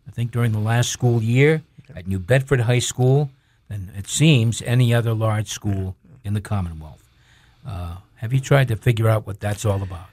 I 0.07 0.11
think, 0.11 0.31
during 0.31 0.51
the 0.51 0.59
last 0.59 0.91
school 0.91 1.23
year 1.23 1.63
at 1.95 2.07
New 2.07 2.19
Bedford 2.19 2.61
High 2.61 2.79
School 2.79 3.31
than 3.67 3.91
it 3.97 4.07
seems 4.07 4.61
any 4.61 4.93
other 4.93 5.13
large 5.13 5.47
school 5.47 5.95
in 6.23 6.35
the 6.35 6.41
Commonwealth. 6.41 7.03
Uh, 7.67 7.95
have 8.15 8.33
you 8.33 8.39
tried 8.39 8.67
to 8.69 8.75
figure 8.75 9.07
out 9.07 9.27
what 9.27 9.39
that's 9.39 9.65
all 9.65 9.81
about? 9.81 10.07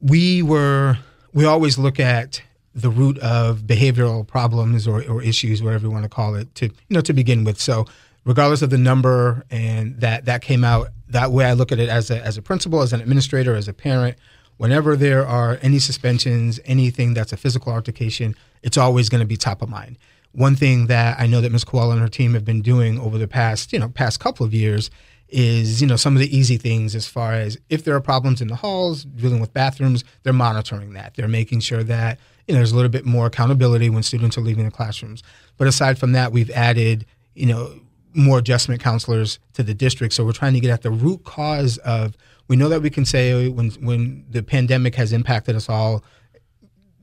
we 0.00 0.42
were 0.42 0.98
we 1.32 1.44
always 1.44 1.78
look 1.78 2.00
at 2.00 2.42
the 2.74 2.90
root 2.90 3.18
of 3.18 3.62
behavioral 3.62 4.26
problems 4.26 4.86
or, 4.86 5.02
or 5.08 5.22
issues, 5.22 5.62
whatever 5.62 5.86
you 5.86 5.90
want 5.90 6.04
to 6.04 6.08
call 6.08 6.34
it, 6.34 6.54
to 6.56 6.66
you 6.66 6.72
know 6.90 7.00
to 7.00 7.12
begin 7.12 7.44
with. 7.44 7.60
So 7.60 7.86
regardless 8.24 8.62
of 8.62 8.70
the 8.70 8.78
number 8.78 9.44
and 9.50 10.00
that 10.00 10.24
that 10.26 10.42
came 10.42 10.64
out 10.64 10.88
that 11.08 11.32
way, 11.32 11.46
I 11.46 11.52
look 11.54 11.72
at 11.72 11.78
it 11.78 11.88
as 11.88 12.10
a 12.10 12.24
as 12.24 12.36
a 12.36 12.42
principal, 12.42 12.82
as 12.82 12.92
an 12.92 13.00
administrator, 13.00 13.54
as 13.54 13.68
a 13.68 13.72
parent. 13.72 14.16
Whenever 14.56 14.96
there 14.96 15.24
are 15.24 15.58
any 15.62 15.78
suspensions, 15.78 16.58
anything 16.64 17.14
that's 17.14 17.32
a 17.32 17.36
physical 17.36 17.72
altercation, 17.72 18.34
it's 18.64 18.76
always 18.76 19.08
going 19.08 19.20
to 19.20 19.26
be 19.26 19.36
top 19.36 19.62
of 19.62 19.68
mind. 19.68 19.96
One 20.32 20.56
thing 20.56 20.88
that 20.88 21.18
I 21.18 21.28
know 21.28 21.40
that 21.40 21.52
Ms. 21.52 21.62
Coelho 21.62 21.92
and 21.92 22.00
her 22.00 22.08
team 22.08 22.34
have 22.34 22.44
been 22.44 22.60
doing 22.60 22.98
over 22.98 23.18
the 23.18 23.28
past, 23.28 23.72
you 23.72 23.78
know, 23.78 23.88
past 23.88 24.18
couple 24.18 24.44
of 24.44 24.52
years 24.52 24.90
is, 25.28 25.80
you 25.80 25.86
know, 25.86 25.96
some 25.96 26.14
of 26.14 26.20
the 26.20 26.36
easy 26.36 26.56
things 26.56 26.94
as 26.94 27.06
far 27.06 27.34
as 27.34 27.58
if 27.68 27.84
there 27.84 27.94
are 27.94 28.00
problems 28.00 28.40
in 28.40 28.48
the 28.48 28.56
halls, 28.56 29.04
dealing 29.04 29.40
with 29.40 29.52
bathrooms, 29.52 30.04
they're 30.22 30.32
monitoring 30.32 30.94
that. 30.94 31.14
They're 31.14 31.28
making 31.28 31.60
sure 31.60 31.82
that, 31.84 32.18
you 32.46 32.54
know, 32.54 32.60
there's 32.60 32.72
a 32.72 32.76
little 32.76 32.90
bit 32.90 33.04
more 33.04 33.26
accountability 33.26 33.90
when 33.90 34.02
students 34.02 34.38
are 34.38 34.40
leaving 34.40 34.64
the 34.64 34.70
classrooms. 34.70 35.22
But 35.58 35.68
aside 35.68 35.98
from 35.98 36.12
that, 36.12 36.32
we've 36.32 36.50
added, 36.50 37.04
you 37.34 37.46
know, 37.46 37.78
more 38.14 38.38
adjustment 38.38 38.80
counselors 38.80 39.38
to 39.52 39.62
the 39.62 39.74
district. 39.74 40.14
So 40.14 40.24
we're 40.24 40.32
trying 40.32 40.54
to 40.54 40.60
get 40.60 40.70
at 40.70 40.82
the 40.82 40.90
root 40.90 41.24
cause 41.24 41.78
of. 41.78 42.16
We 42.48 42.56
know 42.56 42.70
that 42.70 42.80
we 42.80 42.88
can 42.88 43.04
say 43.04 43.48
when 43.48 43.70
when 43.72 44.24
the 44.30 44.42
pandemic 44.42 44.94
has 44.94 45.12
impacted 45.12 45.54
us 45.54 45.68
all 45.68 46.02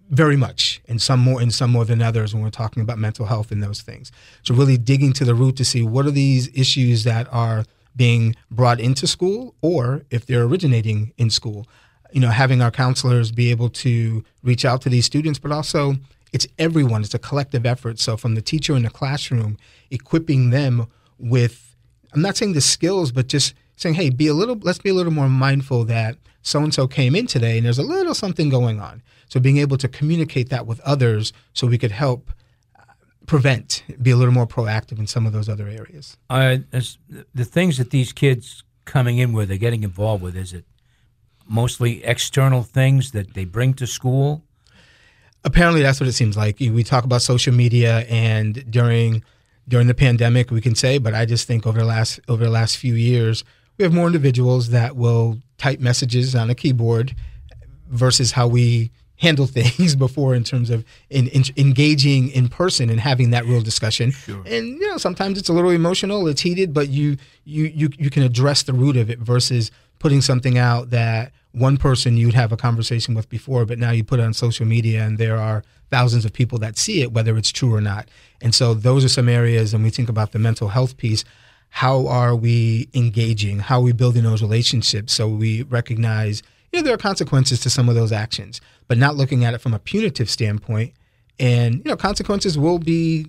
very 0.09 0.35
much, 0.35 0.81
and 0.87 1.01
some 1.01 1.19
more, 1.19 1.41
and 1.41 1.53
some 1.53 1.71
more 1.71 1.85
than 1.85 2.01
others. 2.01 2.33
When 2.33 2.43
we're 2.43 2.49
talking 2.49 2.81
about 2.81 2.97
mental 2.97 3.27
health 3.27 3.51
and 3.51 3.61
those 3.61 3.81
things, 3.81 4.11
so 4.41 4.55
really 4.55 4.77
digging 4.77 5.13
to 5.13 5.25
the 5.25 5.35
root 5.35 5.55
to 5.57 5.65
see 5.65 5.83
what 5.83 6.07
are 6.07 6.11
these 6.11 6.49
issues 6.55 7.03
that 7.03 7.31
are 7.31 7.65
being 7.95 8.35
brought 8.51 8.79
into 8.79 9.07
school, 9.07 9.55
or 9.61 10.03
if 10.09 10.25
they're 10.25 10.43
originating 10.43 11.13
in 11.17 11.29
school. 11.29 11.67
You 12.11 12.21
know, 12.21 12.29
having 12.29 12.61
our 12.61 12.71
counselors 12.71 13.31
be 13.31 13.51
able 13.51 13.69
to 13.69 14.23
reach 14.43 14.65
out 14.65 14.81
to 14.81 14.89
these 14.89 15.05
students, 15.05 15.39
but 15.39 15.51
also 15.51 15.95
it's 16.31 16.47
everyone. 16.59 17.01
It's 17.01 17.13
a 17.13 17.19
collective 17.19 17.65
effort. 17.65 17.99
So 17.99 18.17
from 18.17 18.35
the 18.35 18.41
teacher 18.41 18.75
in 18.75 18.83
the 18.83 18.89
classroom, 18.89 19.57
equipping 19.89 20.49
them 20.49 20.87
with, 21.17 21.75
I'm 22.13 22.21
not 22.21 22.37
saying 22.37 22.53
the 22.53 22.61
skills, 22.61 23.11
but 23.11 23.27
just 23.27 23.53
saying, 23.77 23.95
hey, 23.95 24.09
be 24.09 24.27
a 24.27 24.33
little, 24.33 24.57
let's 24.61 24.79
be 24.79 24.89
a 24.89 24.93
little 24.93 25.13
more 25.13 25.29
mindful 25.29 25.85
that 25.85 26.17
so 26.41 26.61
and 26.61 26.73
so 26.73 26.87
came 26.87 27.15
in 27.15 27.25
today 27.25 27.57
and 27.57 27.65
there's 27.65 27.79
a 27.79 27.83
little 27.83 28.13
something 28.13 28.49
going 28.49 28.79
on. 28.79 29.01
So 29.29 29.39
being 29.39 29.57
able 29.57 29.77
to 29.77 29.87
communicate 29.87 30.49
that 30.49 30.67
with 30.67 30.79
others 30.81 31.33
so 31.53 31.67
we 31.67 31.77
could 31.77 31.91
help 31.91 32.31
prevent, 33.25 33.83
be 34.01 34.11
a 34.11 34.15
little 34.15 34.33
more 34.33 34.47
proactive 34.47 34.99
in 34.99 35.07
some 35.07 35.25
of 35.25 35.33
those 35.33 35.49
other 35.49 35.67
areas. 35.67 36.17
Uh, 36.29 36.57
the 37.33 37.45
things 37.45 37.77
that 37.77 37.89
these 37.91 38.13
kids 38.13 38.63
coming 38.85 39.17
in 39.17 39.33
with, 39.33 39.49
they're 39.49 39.57
getting 39.57 39.83
involved 39.83 40.21
with, 40.23 40.35
is 40.35 40.53
it 40.53 40.65
mostly 41.47 42.03
external 42.03 42.63
things 42.63 43.11
that 43.11 43.33
they 43.33 43.45
bring 43.45 43.73
to 43.75 43.87
school? 43.87 44.43
apparently 45.45 45.83
that's 45.83 45.99
what 45.99 46.09
it 46.09 46.13
seems 46.13 46.35
like. 46.35 46.59
We 46.59 46.83
talk 46.83 47.05
about 47.05 47.21
social 47.21 47.53
media, 47.53 47.99
and 48.09 48.69
during 48.69 49.23
during 49.67 49.87
the 49.87 49.93
pandemic, 49.93 50.51
we 50.51 50.61
can 50.61 50.75
say, 50.75 50.97
but 50.97 51.13
I 51.13 51.25
just 51.25 51.47
think 51.47 51.65
over 51.65 51.79
the 51.79 51.85
last 51.85 52.19
over 52.27 52.43
the 52.43 52.49
last 52.49 52.77
few 52.77 52.95
years, 52.95 53.45
we 53.77 53.83
have 53.83 53.93
more 53.93 54.07
individuals 54.07 54.69
that 54.71 54.97
will 54.97 55.39
type 55.57 55.79
messages 55.79 56.35
on 56.35 56.49
a 56.49 56.55
keyboard 56.55 57.15
versus 57.87 58.33
how 58.33 58.47
we 58.47 58.91
handle 59.17 59.45
things 59.47 59.95
before 59.95 60.35
in 60.35 60.43
terms 60.43 60.69
of 60.69 60.83
in, 61.09 61.27
in, 61.29 61.43
engaging 61.57 62.29
in 62.29 62.49
person 62.49 62.89
and 62.89 62.99
having 62.99 63.31
that 63.31 63.45
real 63.45 63.61
discussion. 63.61 64.11
Sure. 64.11 64.43
And 64.45 64.79
you 64.79 64.87
know, 64.87 64.97
sometimes 64.97 65.37
it's 65.37 65.49
a 65.49 65.53
little 65.53 65.71
emotional, 65.71 66.27
it's 66.27 66.41
heated, 66.41 66.73
but 66.73 66.89
you 66.89 67.17
you 67.43 67.65
you 67.65 67.89
you 67.97 68.09
can 68.09 68.23
address 68.23 68.63
the 68.63 68.73
root 68.73 68.97
of 68.97 69.09
it 69.09 69.19
versus 69.19 69.71
putting 69.99 70.21
something 70.21 70.57
out 70.57 70.89
that 70.91 71.31
one 71.51 71.77
person 71.77 72.17
you'd 72.17 72.33
have 72.33 72.51
a 72.51 72.57
conversation 72.57 73.15
with 73.15 73.29
before, 73.29 73.65
but 73.65 73.79
now 73.79 73.91
you 73.91 74.03
put 74.03 74.19
it 74.19 74.23
on 74.23 74.33
social 74.33 74.65
media 74.65 75.03
and 75.03 75.17
there 75.17 75.37
are 75.37 75.63
thousands 75.89 76.25
of 76.25 76.33
people 76.33 76.57
that 76.59 76.77
see 76.77 77.01
it, 77.01 77.13
whether 77.13 77.37
it's 77.37 77.51
true 77.51 77.73
or 77.73 77.81
not. 77.81 78.09
And 78.41 78.53
so 78.53 78.73
those 78.73 79.05
are 79.05 79.09
some 79.09 79.29
areas, 79.29 79.73
and 79.73 79.83
we 79.83 79.89
think 79.89 80.09
about 80.09 80.33
the 80.33 80.39
mental 80.39 80.69
health 80.69 80.97
piece. 80.97 81.23
How 81.69 82.07
are 82.07 82.35
we 82.35 82.89
engaging? 82.93 83.59
How 83.59 83.79
are 83.79 83.83
we 83.83 83.93
building 83.93 84.23
those 84.23 84.41
relationships 84.41 85.13
so 85.13 85.27
we 85.27 85.63
recognize, 85.63 86.43
you 86.75 86.81
know, 86.81 86.85
there 86.85 86.93
are 86.93 86.97
consequences 86.97 87.61
to 87.61 87.69
some 87.69 87.87
of 87.87 87.95
those 87.95 88.11
actions, 88.11 88.59
but 88.89 88.97
not 88.97 89.15
looking 89.15 89.45
at 89.45 89.53
it 89.53 89.59
from 89.59 89.73
a 89.73 89.79
punitive 89.79 90.29
standpoint. 90.29 90.93
And, 91.39 91.75
you 91.75 91.83
know, 91.85 91.95
consequences 91.95 92.57
will 92.57 92.79
be, 92.79 93.27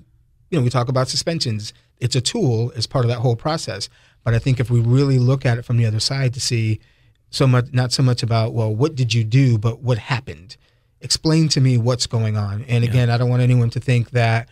you 0.50 0.58
know, 0.58 0.62
we 0.62 0.68
talk 0.68 0.88
about 0.88 1.08
suspensions. 1.08 1.72
It's 1.98 2.16
a 2.16 2.20
tool 2.20 2.72
as 2.74 2.88
part 2.88 3.04
of 3.04 3.08
that 3.08 3.18
whole 3.18 3.36
process. 3.36 3.88
But 4.24 4.34
I 4.34 4.40
think 4.40 4.58
if 4.58 4.68
we 4.68 4.80
really 4.80 5.20
look 5.20 5.46
at 5.46 5.58
it 5.58 5.62
from 5.64 5.76
the 5.76 5.86
other 5.86 6.00
side 6.00 6.34
to 6.34 6.40
see, 6.40 6.80
so 7.30 7.46
much 7.46 7.66
not 7.72 7.92
so 7.92 8.02
much 8.04 8.22
about 8.22 8.54
well 8.54 8.72
what 8.72 8.94
did 8.94 9.12
you 9.12 9.24
do 9.24 9.58
but 9.58 9.80
what 9.80 9.98
happened 9.98 10.56
explain 11.00 11.48
to 11.48 11.60
me 11.60 11.76
what's 11.76 12.06
going 12.06 12.36
on 12.36 12.64
and 12.68 12.84
again 12.84 13.08
yeah. 13.08 13.14
i 13.14 13.18
don't 13.18 13.28
want 13.28 13.42
anyone 13.42 13.68
to 13.68 13.80
think 13.80 14.10
that 14.10 14.48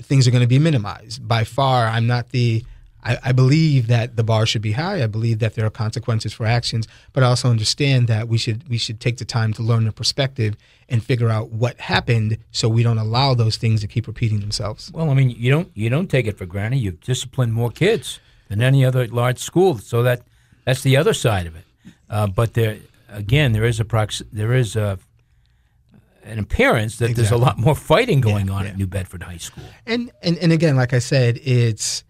things 0.00 0.26
are 0.26 0.30
going 0.30 0.42
to 0.42 0.48
be 0.48 0.58
minimized 0.58 1.28
by 1.28 1.44
far 1.44 1.86
i'm 1.88 2.06
not 2.06 2.30
the 2.30 2.64
I, 3.02 3.18
I, 3.24 3.32
believe 3.32 3.86
that 3.86 4.16
the 4.16 4.24
bar 4.24 4.46
should 4.46 4.62
be 4.62 4.72
high. 4.72 5.02
I 5.02 5.06
believe 5.06 5.38
that 5.38 5.54
there 5.54 5.64
are 5.64 5.70
consequences 5.70 6.32
for 6.32 6.46
actions, 6.46 6.86
but 7.12 7.22
I 7.22 7.26
also 7.26 7.48
understand 7.48 8.08
that 8.08 8.28
we 8.28 8.38
should 8.38 8.68
we 8.68 8.78
should 8.78 9.00
take 9.00 9.18
the 9.18 9.24
time 9.24 9.52
to 9.54 9.62
learn 9.62 9.84
the 9.84 9.92
perspective 9.92 10.56
and 10.88 11.02
figure 11.02 11.28
out 11.28 11.50
what 11.50 11.80
happened, 11.80 12.38
so 12.50 12.68
we 12.68 12.82
don't 12.82 12.98
allow 12.98 13.34
those 13.34 13.56
things 13.56 13.80
to 13.80 13.86
keep 13.86 14.06
repeating 14.06 14.40
themselves. 14.40 14.90
Well, 14.92 15.10
I 15.10 15.14
mean, 15.14 15.30
you 15.30 15.50
don't 15.50 15.70
you 15.74 15.88
don't 15.88 16.08
take 16.08 16.26
it 16.26 16.36
for 16.36 16.46
granted. 16.46 16.78
You've 16.78 17.00
disciplined 17.00 17.52
more 17.52 17.70
kids 17.70 18.20
than 18.48 18.60
any 18.60 18.84
other 18.84 19.06
large 19.06 19.38
school, 19.38 19.78
so 19.78 20.02
that 20.02 20.22
that's 20.64 20.82
the 20.82 20.96
other 20.96 21.14
side 21.14 21.46
of 21.46 21.56
it. 21.56 21.64
Uh, 22.08 22.26
but 22.26 22.54
there, 22.54 22.78
again, 23.08 23.52
there 23.52 23.64
is 23.64 23.80
a 23.80 23.84
prox- 23.84 24.22
there 24.32 24.52
is 24.52 24.76
a, 24.76 24.98
an 26.24 26.38
appearance 26.38 26.98
that 26.98 27.10
exactly. 27.10 27.22
there's 27.22 27.32
a 27.32 27.44
lot 27.44 27.58
more 27.58 27.74
fighting 27.74 28.20
going 28.20 28.48
yeah, 28.48 28.52
on 28.52 28.64
yeah. 28.64 28.70
at 28.70 28.76
New 28.76 28.86
Bedford 28.86 29.22
High 29.22 29.38
School. 29.38 29.64
And, 29.86 30.10
and 30.22 30.36
and 30.38 30.52
again, 30.52 30.76
like 30.76 30.92
I 30.92 30.98
said, 30.98 31.38
it's 31.42 32.04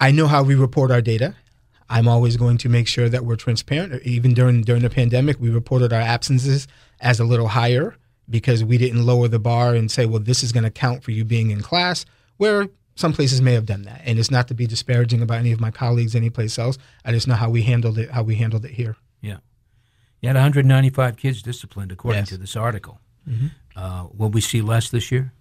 I 0.00 0.10
know 0.10 0.26
how 0.26 0.42
we 0.42 0.54
report 0.54 0.90
our 0.90 1.02
data. 1.02 1.36
I'm 1.90 2.08
always 2.08 2.36
going 2.36 2.56
to 2.58 2.68
make 2.68 2.88
sure 2.88 3.08
that 3.08 3.24
we're 3.24 3.36
transparent. 3.36 4.02
Even 4.04 4.32
during 4.32 4.62
during 4.62 4.82
the 4.82 4.90
pandemic, 4.90 5.38
we 5.40 5.50
reported 5.50 5.92
our 5.92 6.00
absences 6.00 6.66
as 7.00 7.20
a 7.20 7.24
little 7.24 7.48
higher 7.48 7.96
because 8.28 8.62
we 8.64 8.78
didn't 8.78 9.04
lower 9.04 9.28
the 9.28 9.40
bar 9.40 9.74
and 9.74 9.90
say, 9.90 10.06
well, 10.06 10.20
this 10.20 10.42
is 10.42 10.52
going 10.52 10.64
to 10.64 10.70
count 10.70 11.02
for 11.02 11.10
you 11.10 11.24
being 11.24 11.50
in 11.50 11.60
class. 11.60 12.06
Where 12.36 12.68
some 12.94 13.12
places 13.12 13.42
may 13.42 13.54
have 13.54 13.66
done 13.66 13.82
that, 13.82 14.02
and 14.04 14.18
it's 14.18 14.30
not 14.30 14.48
to 14.48 14.54
be 14.54 14.66
disparaging 14.66 15.20
about 15.20 15.38
any 15.38 15.52
of 15.52 15.60
my 15.60 15.70
colleagues 15.70 16.14
anyplace 16.14 16.58
else. 16.58 16.78
I 17.04 17.12
just 17.12 17.26
know 17.26 17.34
how 17.34 17.50
we 17.50 17.62
handled 17.62 17.98
it. 17.98 18.10
How 18.10 18.22
we 18.22 18.36
handled 18.36 18.64
it 18.64 18.72
here. 18.72 18.96
Yeah, 19.20 19.38
you 20.20 20.28
had 20.28 20.36
195 20.36 21.16
kids 21.16 21.42
disciplined 21.42 21.92
according 21.92 22.22
yes. 22.22 22.28
to 22.30 22.36
this 22.36 22.56
article. 22.56 23.00
Mm-hmm. 23.28 23.46
Uh, 23.76 24.06
will 24.14 24.30
we 24.30 24.40
see 24.40 24.62
less 24.62 24.90
this 24.90 25.10
year? 25.10 25.32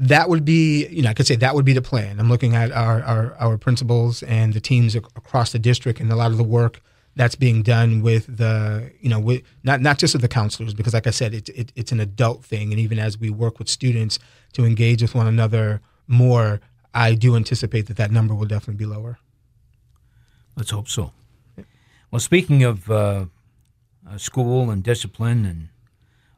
That 0.00 0.28
would 0.28 0.44
be, 0.44 0.86
you 0.88 1.02
know, 1.02 1.10
I 1.10 1.14
could 1.14 1.26
say 1.26 1.36
that 1.36 1.54
would 1.54 1.64
be 1.64 1.74
the 1.74 1.82
plan. 1.82 2.18
I'm 2.18 2.28
looking 2.28 2.54
at 2.56 2.72
our 2.72 3.02
our, 3.02 3.36
our 3.38 3.58
principals 3.58 4.22
and 4.22 4.54
the 4.54 4.60
teams 4.60 4.96
ac- 4.96 5.04
across 5.14 5.52
the 5.52 5.58
district, 5.58 6.00
and 6.00 6.10
a 6.10 6.16
lot 6.16 6.30
of 6.30 6.38
the 6.38 6.44
work 6.44 6.80
that's 7.16 7.34
being 7.34 7.62
done 7.62 8.02
with 8.02 8.24
the 8.38 8.90
you 9.00 9.10
know 9.10 9.20
with 9.20 9.42
not 9.62 9.80
not 9.80 9.98
just 9.98 10.14
with 10.14 10.22
the 10.22 10.28
counselors 10.28 10.74
because 10.74 10.94
like 10.94 11.06
I 11.06 11.10
said 11.10 11.34
it's 11.34 11.50
it, 11.50 11.72
it's 11.76 11.92
an 11.92 12.00
adult 12.00 12.44
thing 12.44 12.70
and 12.70 12.80
even 12.80 12.98
as 12.98 13.18
we 13.18 13.30
work 13.30 13.58
with 13.58 13.68
students 13.68 14.18
to 14.52 14.64
engage 14.64 15.02
with 15.02 15.14
one 15.14 15.26
another 15.26 15.80
more, 16.06 16.60
I 16.94 17.14
do 17.14 17.36
anticipate 17.36 17.86
that 17.86 17.96
that 17.96 18.10
number 18.10 18.34
will 18.34 18.46
definitely 18.46 18.84
be 18.84 18.86
lower. 18.86 19.18
Let's 20.56 20.70
hope 20.70 20.88
so. 20.88 21.12
Well, 22.10 22.20
speaking 22.20 22.64
of 22.64 22.90
uh, 22.90 23.26
uh, 24.08 24.18
school 24.18 24.70
and 24.70 24.82
discipline 24.82 25.44
and 25.44 25.68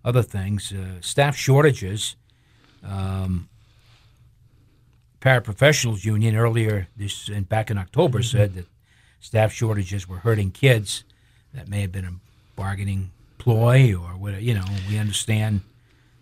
other 0.05 0.23
things, 0.23 0.73
uh, 0.73 1.01
staff 1.01 1.37
shortages. 1.37 2.17
Um, 2.85 3.49
Paraprofessionals 5.23 6.05
Union 6.05 6.35
earlier 6.35 6.89
this 6.97 7.29
and 7.29 7.49
back 7.49 7.71
in 7.71 7.79
October 7.79 8.19
mm-hmm. 8.19 8.37
said 8.37 8.55
that 8.55 8.67
staff 9.21 9.53
shortages 9.53 10.09
were 10.09 10.19
hurting 10.19 10.51
kids. 10.51 11.05
That 11.55 11.69
may 11.69 11.83
have 11.83 11.93
been 11.93 12.05
a 12.05 12.15
bargaining 12.57 13.11
ploy, 13.39 13.95
or 13.95 14.17
whatever. 14.17 14.43
You 14.43 14.55
know, 14.55 14.65
we 14.89 14.99
understand 14.99 15.61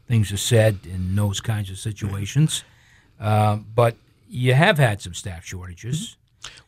things 0.07 0.33
are 0.33 0.37
said 0.37 0.81
in 0.85 1.15
those 1.15 1.41
kinds 1.41 1.71
of 1.71 1.79
situations. 1.79 2.65
Uh, 3.19 3.57
but 3.57 3.97
you 4.29 4.55
have 4.55 4.79
had 4.79 5.01
some 5.01 5.15
staff 5.15 5.45
shortages, 5.45 6.17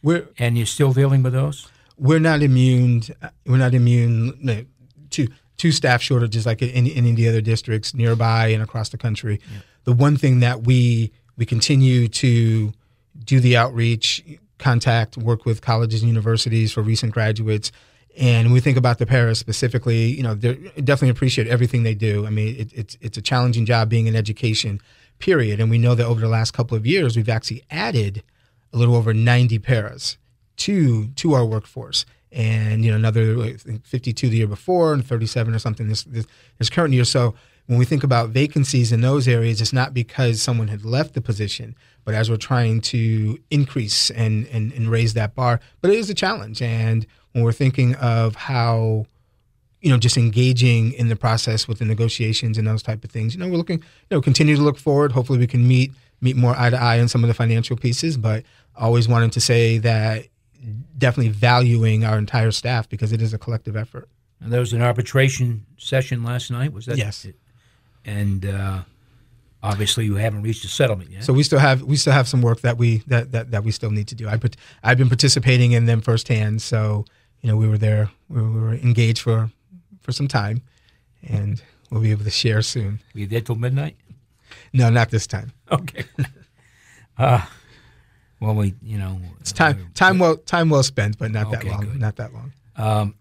we're, 0.03 0.29
and 0.39 0.57
you're 0.57 0.67
still 0.67 0.93
dealing 0.93 1.23
with 1.23 1.33
those. 1.33 1.69
We're 1.99 2.21
not 2.21 2.43
immune. 2.43 3.03
We're 3.47 3.59
not 3.59 3.75
immune 3.75 4.67
to 5.11 5.29
to 5.59 5.73
staff 5.73 6.03
shortages 6.03 6.47
like 6.47 6.63
in, 6.63 6.87
in 6.87 7.07
any 7.07 7.29
other 7.29 7.41
districts 7.41 7.95
nearby 7.95 8.49
and 8.49 8.63
across 8.63 8.89
the 8.89 8.99
country. 8.99 9.41
Yeah. 9.53 9.61
The 9.85 9.93
one 9.93 10.17
thing 10.17 10.41
that 10.41 10.65
we 10.65 11.13
we 11.37 11.47
continue 11.47 12.09
to 12.09 12.73
do 13.25 13.41
the 13.41 13.57
outreach, 13.57 14.25
contact, 14.59 15.17
work 15.17 15.45
with 15.45 15.61
colleges 15.61 16.03
and 16.03 16.09
universities 16.09 16.73
for 16.73 16.83
recent 16.83 17.13
graduates. 17.13 17.73
And 18.17 18.53
we 18.53 18.61
think 18.61 18.77
about 18.77 18.99
the 18.99 19.07
paras 19.07 19.39
specifically, 19.39 20.07
you 20.07 20.23
know, 20.23 20.35
they 20.35 20.55
definitely 20.85 21.11
appreciate 21.11 21.47
everything 21.49 21.83
they 21.83 21.95
do. 21.95 22.27
I 22.27 22.31
mean, 22.31 22.57
it, 22.57 22.73
it's 22.73 22.99
it's 23.01 23.17
a 23.17 23.23
challenging 23.23 23.65
job 23.65 23.89
being 23.89 24.07
in 24.07 24.15
education, 24.15 24.81
period. 25.19 25.61
And 25.61 25.71
we 25.71 25.79
know 25.79 25.95
that 25.95 26.07
over 26.07 26.21
the 26.21 26.29
last 26.29 26.53
couple 26.53 26.77
of 26.77 26.87
years, 26.87 27.17
we've 27.17 27.29
actually 27.29 27.65
added 27.71 28.23
a 28.73 28.77
little 28.77 28.97
over 28.97 29.15
90 29.15 29.59
paras 29.61 30.19
to 30.59 31.09
to 31.09 31.33
our 31.35 31.45
workforce. 31.45 32.05
And 32.31 32.85
you 32.85 32.91
know 32.91 32.97
another 32.97 33.57
52 33.85 34.29
the 34.29 34.37
year 34.37 34.47
before 34.47 34.95
and 34.95 35.05
37 35.05 35.55
or 35.55 35.59
something 35.59 35.89
this, 35.89 36.05
this 36.05 36.27
this 36.59 36.71
current 36.71 36.95
year. 36.95 37.05
So 37.05 37.35
when 37.67 37.79
we 37.79 37.85
think 37.85 38.05
about 38.05 38.31
vacancies 38.31 38.93
in 38.93 39.01
those 39.01 39.29
areas, 39.29 39.61
it's 39.61 39.73
not 39.73 39.95
because 39.95 40.43
someone 40.43 40.69
had 40.69 40.85
left 40.85 41.15
the 41.15 41.21
position, 41.21 41.75
but 42.05 42.15
as 42.15 42.29
we're 42.29 42.37
trying 42.37 42.81
to 42.81 43.39
increase 43.51 44.11
and, 44.11 44.47
and, 44.49 44.73
and 44.73 44.89
raise 44.89 45.15
that 45.15 45.35
bar. 45.35 45.61
But 45.81 45.91
it 45.91 45.99
is 45.99 46.11
a 46.11 46.15
challenge. 46.15 46.61
And 46.61 47.07
when 47.33 47.45
we're 47.45 47.53
thinking 47.53 47.95
of 47.97 48.35
how 48.35 49.07
you 49.83 49.91
know, 49.91 49.99
just 49.99 50.17
engaging 50.17 50.93
in 50.93 51.09
the 51.09 51.17
process 51.17 51.67
with 51.67 51.81
the 51.81 51.85
negotiations 51.85 52.57
and 52.57 52.67
those 52.67 52.85
type 52.85 53.03
of 53.03 53.11
things. 53.11 53.35
You 53.35 53.41
know, 53.41 53.49
we're 53.49 53.57
looking, 53.57 53.79
you 53.79 54.17
know, 54.17 54.21
continue 54.21 54.55
to 54.55 54.63
look 54.63 54.79
forward. 54.79 55.11
Hopefully, 55.11 55.41
we 55.41 55.49
can 55.49 55.67
meet 55.67 55.93
meet 56.21 56.37
more 56.37 56.55
eye 56.57 56.71
to 56.71 56.81
eye 56.81 57.01
on 57.01 57.09
some 57.09 57.25
of 57.25 57.29
the 57.29 57.35
financial 57.35 57.77
pieces. 57.77 58.17
But 58.17 58.45
always 58.77 59.09
wanted 59.09 59.33
to 59.33 59.41
say 59.41 59.79
that 59.79 60.27
definitely 60.97 61.33
valuing 61.33 62.05
our 62.05 62.17
entire 62.17 62.53
staff 62.53 62.89
because 62.89 63.13
it 63.13 63.21
is 63.21 63.35
a 63.35 63.39
collective 63.39 63.77
effort. 63.77 64.09
And 64.41 64.53
there 64.53 64.61
was 64.61 64.73
an 64.73 64.83
arbitration 64.83 65.67
session 65.77 66.23
last 66.23 66.51
night. 66.51 66.73
Was 66.73 66.87
that 66.87 66.97
yes? 66.97 67.27
And 68.05 68.45
uh, 68.47 68.83
Obviously, 69.65 70.07
you 70.07 70.17
haven't 70.17 70.43
reached 70.43 70.65
a 70.65 70.69
settlement 70.69 71.11
yet. 71.11 71.23
So 71.23 71.33
we 71.33 71.45
still 71.45 71.61
have 71.61 71.83
we 71.83 71.97
still 71.97 72.13
have 72.13 72.27
some 72.27 72.43
work 72.43 72.63
that 72.63 72.79
we 72.79 72.99
that 73.07 73.31
that, 73.31 73.53
that 73.53 73.63
we 73.63 73.71
still 73.71 73.91
need 73.93 74.09
to 74.09 74.17
do. 74.17 74.29
I 74.29 74.37
put, 74.37 74.57
I've 74.83 74.99
been 74.99 75.09
participating 75.09 75.71
in 75.71 75.87
them 75.87 76.01
firsthand. 76.01 76.63
So 76.63 77.05
you 77.43 77.49
know 77.49 77.57
we 77.57 77.69
were 77.69 77.79
there, 77.79 78.11
we 78.29 78.43
were, 78.43 78.51
we 78.51 78.61
were 78.61 78.75
engaged 78.75 79.21
for 79.21 79.51
for 80.01 80.11
some 80.11 80.27
time, 80.27 80.63
and 81.29 81.63
we'll 81.91 82.01
be 82.01 82.11
able 82.11 82.25
to 82.25 82.31
share 82.31 82.61
soon. 82.61 82.99
Were 83.15 83.21
you 83.21 83.27
there 83.29 83.41
till 83.41 83.55
midnight? 83.55 83.97
No, 84.73 84.91
not 84.91 85.11
this 85.11 85.29
time. 85.29 85.53
Okay. 85.71 86.07
uh, 87.19 87.47
well, 88.41 88.57
we 88.57 88.75
you 88.83 88.99
know 88.99 89.21
It's 89.39 89.53
time 89.53 89.93
time 89.95 90.19
well 90.19 90.39
time 90.39 90.71
well 90.71 90.83
spent, 90.83 91.19
but 91.19 91.31
not 91.31 91.53
that 91.53 91.63
long. 91.63 91.83
good. 91.83 92.01
Not 92.01 92.17
that 92.17 92.33
long. 92.35 92.53
Um, 92.75 93.15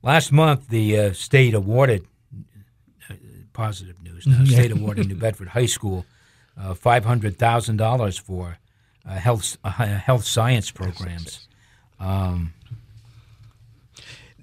last 0.00 0.32
month, 0.32 0.68
the 0.68 0.98
uh, 0.98 1.12
state 1.12 1.52
awarded 1.52 2.02
uh, 2.02 2.06
positive 3.52 4.02
news. 4.02 4.26
Now, 4.26 4.44
state 4.46 4.70
awarded 4.70 5.08
New 5.08 5.14
Bedford 5.16 5.48
High 5.48 5.66
School 5.66 6.04
uh, 6.60 6.74
five 6.74 7.04
hundred 7.04 7.38
thousand 7.38 7.76
dollars 7.78 8.18
for 8.18 8.58
uh, 9.08 9.14
health 9.14 9.56
uh, 9.64 9.70
health 9.70 10.24
science 10.24 10.70
programs. 10.70 11.46
Um, 12.00 12.52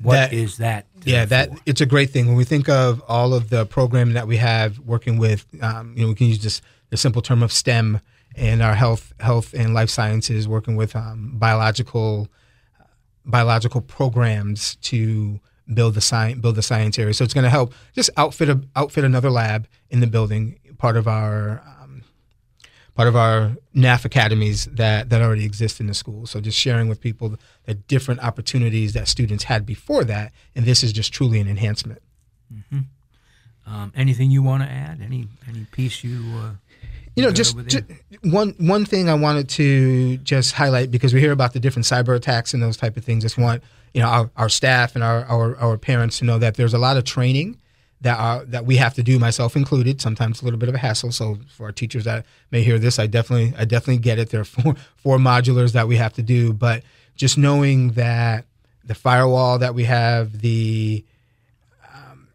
what 0.02 0.32
is 0.32 0.58
That- 0.58 0.86
that? 0.96 1.02
uh, 1.02 1.12
Yeah, 1.12 1.26
that 1.26 1.50
for? 1.50 1.58
it's 1.66 1.82
a 1.82 1.86
great 1.86 2.10
thing 2.12 2.28
when 2.28 2.36
we 2.38 2.46
think 2.46 2.70
of 2.70 3.02
all 3.08 3.34
of 3.34 3.50
the 3.50 3.66
programming 3.66 4.14
that 4.14 4.28
we 4.28 4.38
have 4.38 4.80
working 4.80 5.18
with. 5.18 5.46
Um, 5.62 5.94
you 5.96 6.04
know, 6.04 6.10
we 6.10 6.16
can 6.16 6.28
use 6.28 6.40
this 6.42 6.62
the 6.90 6.98
simple 6.98 7.22
term 7.22 7.44
of 7.44 7.52
STEM 7.52 8.00
and 8.36 8.62
our 8.64 8.74
health, 8.74 9.14
health 9.20 9.54
and 9.54 9.74
life 9.74 9.90
sciences, 9.90 10.48
working 10.48 10.76
with 10.76 10.96
um, 10.96 11.34
biological, 11.38 12.28
biological 13.26 13.82
programs 13.82 14.76
to 14.78 15.40
build 15.74 15.94
the 15.96 16.02
science, 16.02 16.40
build 16.42 16.56
the 16.56 16.62
science 16.62 16.98
area. 17.00 17.14
So 17.14 17.24
it's 17.24 17.34
going 17.34 17.44
to 17.44 17.50
help 17.50 17.74
just 17.94 18.10
outfit 18.18 18.50
a, 18.50 18.60
outfit 18.76 19.04
another 19.04 19.30
lab 19.30 19.68
in 19.90 20.00
the 20.00 20.08
building, 20.08 20.60
part 20.78 20.98
of 20.98 21.08
our. 21.08 21.62
Um, 21.66 22.04
Part 22.96 23.08
of 23.08 23.16
our 23.16 23.56
NAF 23.74 24.04
academies 24.04 24.66
that, 24.66 25.10
that 25.10 25.22
already 25.22 25.46
exist 25.46 25.80
in 25.80 25.88
the 25.88 25.94
school. 25.94 26.26
So 26.28 26.42
just 26.42 26.58
sharing 26.58 26.90
with 26.90 27.00
people 27.00 27.38
the 27.64 27.76
different 27.76 28.22
opportunities 28.22 28.92
that 28.92 29.08
students 29.08 29.46
had 29.46 29.66
before 29.66 30.04
that, 30.04 30.34
and 30.54 30.66
this 30.66 30.84
is 30.84 30.92
just 30.92 31.14
truly 31.14 31.40
an 31.40 31.48
enhancement. 31.48 32.02
Um, 33.66 33.94
anything 33.96 34.32
you 34.32 34.42
want 34.44 34.64
to 34.64 34.70
add? 34.70 35.00
Any 35.02 35.30
any 35.48 35.66
piece 35.72 36.04
you? 36.04 36.20
Uh, 36.36 36.52
You 37.16 37.24
know, 37.24 37.32
just, 37.32 37.56
over 37.56 37.64
ju- 37.70 37.82
there? 37.88 38.32
one 38.34 38.54
one 38.58 38.84
thing 38.84 39.08
I 39.08 39.14
wanted 39.14 39.48
to 39.50 40.18
just 40.18 40.54
highlight 40.54 40.92
because 40.92 41.14
we 41.14 41.22
hear 41.22 41.32
about 41.32 41.54
the 41.54 41.60
different 41.62 41.86
cyber 41.86 42.16
attacks 42.18 42.54
and 42.54 42.62
those 42.62 42.76
type 42.76 42.98
of 42.98 43.06
things. 43.06 43.24
Just 43.24 43.38
want 43.38 43.64
you 43.94 44.02
know 44.02 44.08
our, 44.08 44.30
our 44.38 44.50
staff 44.50 44.96
and 44.96 45.04
our, 45.04 45.26
our 45.26 45.58
our 45.58 45.78
parents 45.78 46.20
to 46.20 46.26
know 46.26 46.40
that 46.40 46.56
there's 46.56 46.74
a 46.74 46.78
lot 46.78 46.98
of 46.98 47.04
training 47.04 47.60
that 48.02 48.18
are 48.18 48.46
that 48.46 48.66
we 48.66 48.78
have 48.78 48.94
to 48.94 49.04
do, 49.04 49.20
myself 49.20 49.56
included. 49.56 50.02
Sometimes 50.02 50.42
a 50.42 50.46
little 50.46 50.60
bit 50.60 50.70
of 50.70 50.76
a 50.76 50.78
hassle. 50.78 51.12
So 51.12 51.38
for 51.50 51.66
our 51.66 51.72
teachers 51.72 52.06
that 52.06 52.26
may 52.52 52.64
hear 52.64 52.80
this, 52.80 53.00
I 53.00 53.08
definitely 53.08 53.54
I 53.58 53.66
definitely 53.66 53.98
get 53.98 54.20
it. 54.20 54.30
There 54.30 54.42
are 54.42 54.46
four 54.46 54.76
four 54.96 55.18
modulars 55.18 55.74
that 55.74 55.88
we 55.88 55.98
have 55.98 56.14
to 56.14 56.22
do, 56.22 56.54
but 56.54 56.84
just 57.16 57.38
knowing 57.38 57.92
that 57.92 58.46
the 58.86 58.96
firewall 58.96 59.60
that 59.60 59.76
we 59.76 59.84
have, 59.84 60.40
the 60.40 61.04
um, 61.94 62.30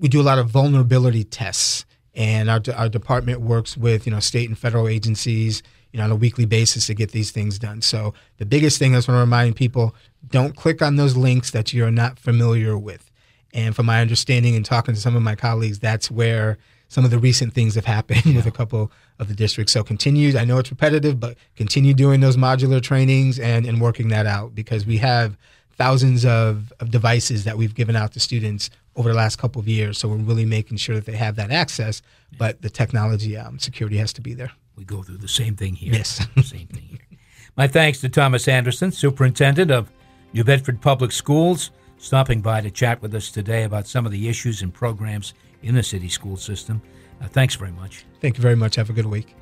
we 0.00 0.08
do 0.08 0.20
a 0.20 0.24
lot 0.24 0.38
of 0.38 0.48
vulnerability 0.48 1.24
tests, 1.24 1.84
and 2.14 2.48
our 2.48 2.60
our 2.74 2.88
department 2.88 3.40
works 3.40 3.76
with 3.76 4.06
you 4.06 4.12
know 4.12 4.20
state 4.20 4.48
and 4.48 4.58
federal 4.58 4.88
agencies 4.88 5.62
you 5.92 5.98
know 5.98 6.04
on 6.04 6.10
a 6.10 6.16
weekly 6.16 6.46
basis 6.46 6.86
to 6.86 6.94
get 6.94 7.12
these 7.12 7.30
things 7.30 7.58
done. 7.58 7.82
So 7.82 8.14
the 8.38 8.46
biggest 8.46 8.78
thing 8.78 8.94
I 8.94 8.98
just 8.98 9.08
want 9.08 9.16
to 9.16 9.20
remind 9.20 9.56
people: 9.56 9.94
don't 10.28 10.56
click 10.56 10.82
on 10.82 10.96
those 10.96 11.16
links 11.16 11.50
that 11.52 11.72
you're 11.72 11.90
not 11.90 12.18
familiar 12.18 12.76
with. 12.76 13.10
And 13.54 13.76
from 13.76 13.86
my 13.86 14.00
understanding 14.00 14.56
and 14.56 14.64
talking 14.64 14.94
to 14.94 15.00
some 15.00 15.14
of 15.14 15.22
my 15.22 15.34
colleagues, 15.34 15.78
that's 15.78 16.10
where 16.10 16.58
some 16.88 17.04
of 17.06 17.10
the 17.10 17.18
recent 17.18 17.54
things 17.54 17.74
have 17.74 17.84
happened 17.84 18.22
with 18.36 18.46
a 18.46 18.50
couple 18.50 18.92
of 19.18 19.28
the 19.28 19.34
districts. 19.34 19.72
So 19.72 19.82
continue. 19.82 20.36
I 20.36 20.44
know 20.44 20.58
it's 20.58 20.70
repetitive, 20.70 21.18
but 21.18 21.36
continue 21.56 21.94
doing 21.94 22.20
those 22.20 22.36
modular 22.36 22.82
trainings 22.82 23.38
and, 23.38 23.66
and 23.66 23.80
working 23.80 24.08
that 24.08 24.26
out 24.26 24.54
because 24.54 24.84
we 24.86 24.98
have 24.98 25.36
thousands 25.76 26.24
of, 26.24 26.72
of 26.80 26.90
devices 26.90 27.44
that 27.44 27.56
we've 27.56 27.74
given 27.74 27.96
out 27.96 28.12
to 28.12 28.20
students 28.20 28.68
over 28.94 29.08
the 29.08 29.14
last 29.14 29.36
couple 29.36 29.60
of 29.60 29.68
years. 29.68 29.96
So 29.98 30.08
we're 30.08 30.16
really 30.16 30.44
making 30.44 30.76
sure 30.76 30.94
that 30.94 31.06
they 31.06 31.16
have 31.16 31.36
that 31.36 31.50
access, 31.50 32.02
but 32.36 32.60
the 32.60 32.70
technology 32.70 33.36
um, 33.36 33.58
security 33.58 33.96
has 33.96 34.12
to 34.14 34.20
be 34.20 34.34
there. 34.34 34.52
We 34.76 34.84
go 34.84 35.02
through 35.02 35.18
the 35.18 35.28
same 35.28 35.56
thing 35.56 35.74
here. 35.74 35.92
Yes. 35.92 36.26
same 36.42 36.66
thing 36.66 36.82
here. 36.90 37.18
My 37.56 37.66
thanks 37.66 38.00
to 38.00 38.08
Thomas 38.08 38.48
Anderson, 38.48 38.90
Superintendent 38.90 39.70
of 39.70 39.90
New 40.32 40.44
Bedford 40.44 40.80
Public 40.80 41.12
Schools, 41.12 41.70
stopping 41.98 42.40
by 42.40 42.60
to 42.60 42.70
chat 42.70 43.00
with 43.02 43.14
us 43.14 43.30
today 43.30 43.64
about 43.64 43.86
some 43.86 44.06
of 44.06 44.12
the 44.12 44.28
issues 44.28 44.62
and 44.62 44.72
programs 44.72 45.34
in 45.62 45.74
the 45.74 45.82
city 45.82 46.08
school 46.08 46.36
system. 46.36 46.80
Uh, 47.20 47.28
thanks 47.28 47.54
very 47.54 47.72
much. 47.72 48.04
Thank 48.20 48.36
you 48.36 48.42
very 48.42 48.56
much. 48.56 48.76
Have 48.76 48.90
a 48.90 48.94
good 48.94 49.06
week. 49.06 49.34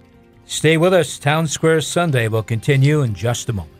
Stay 0.45 0.77
with 0.77 0.93
us. 0.93 1.19
Town 1.19 1.47
Square 1.47 1.83
Sunday 1.83 2.27
will 2.29 2.43
continue 2.43 3.03
in 3.03 3.15
just 3.15 3.49
a 3.49 3.53
moment. 3.53 3.80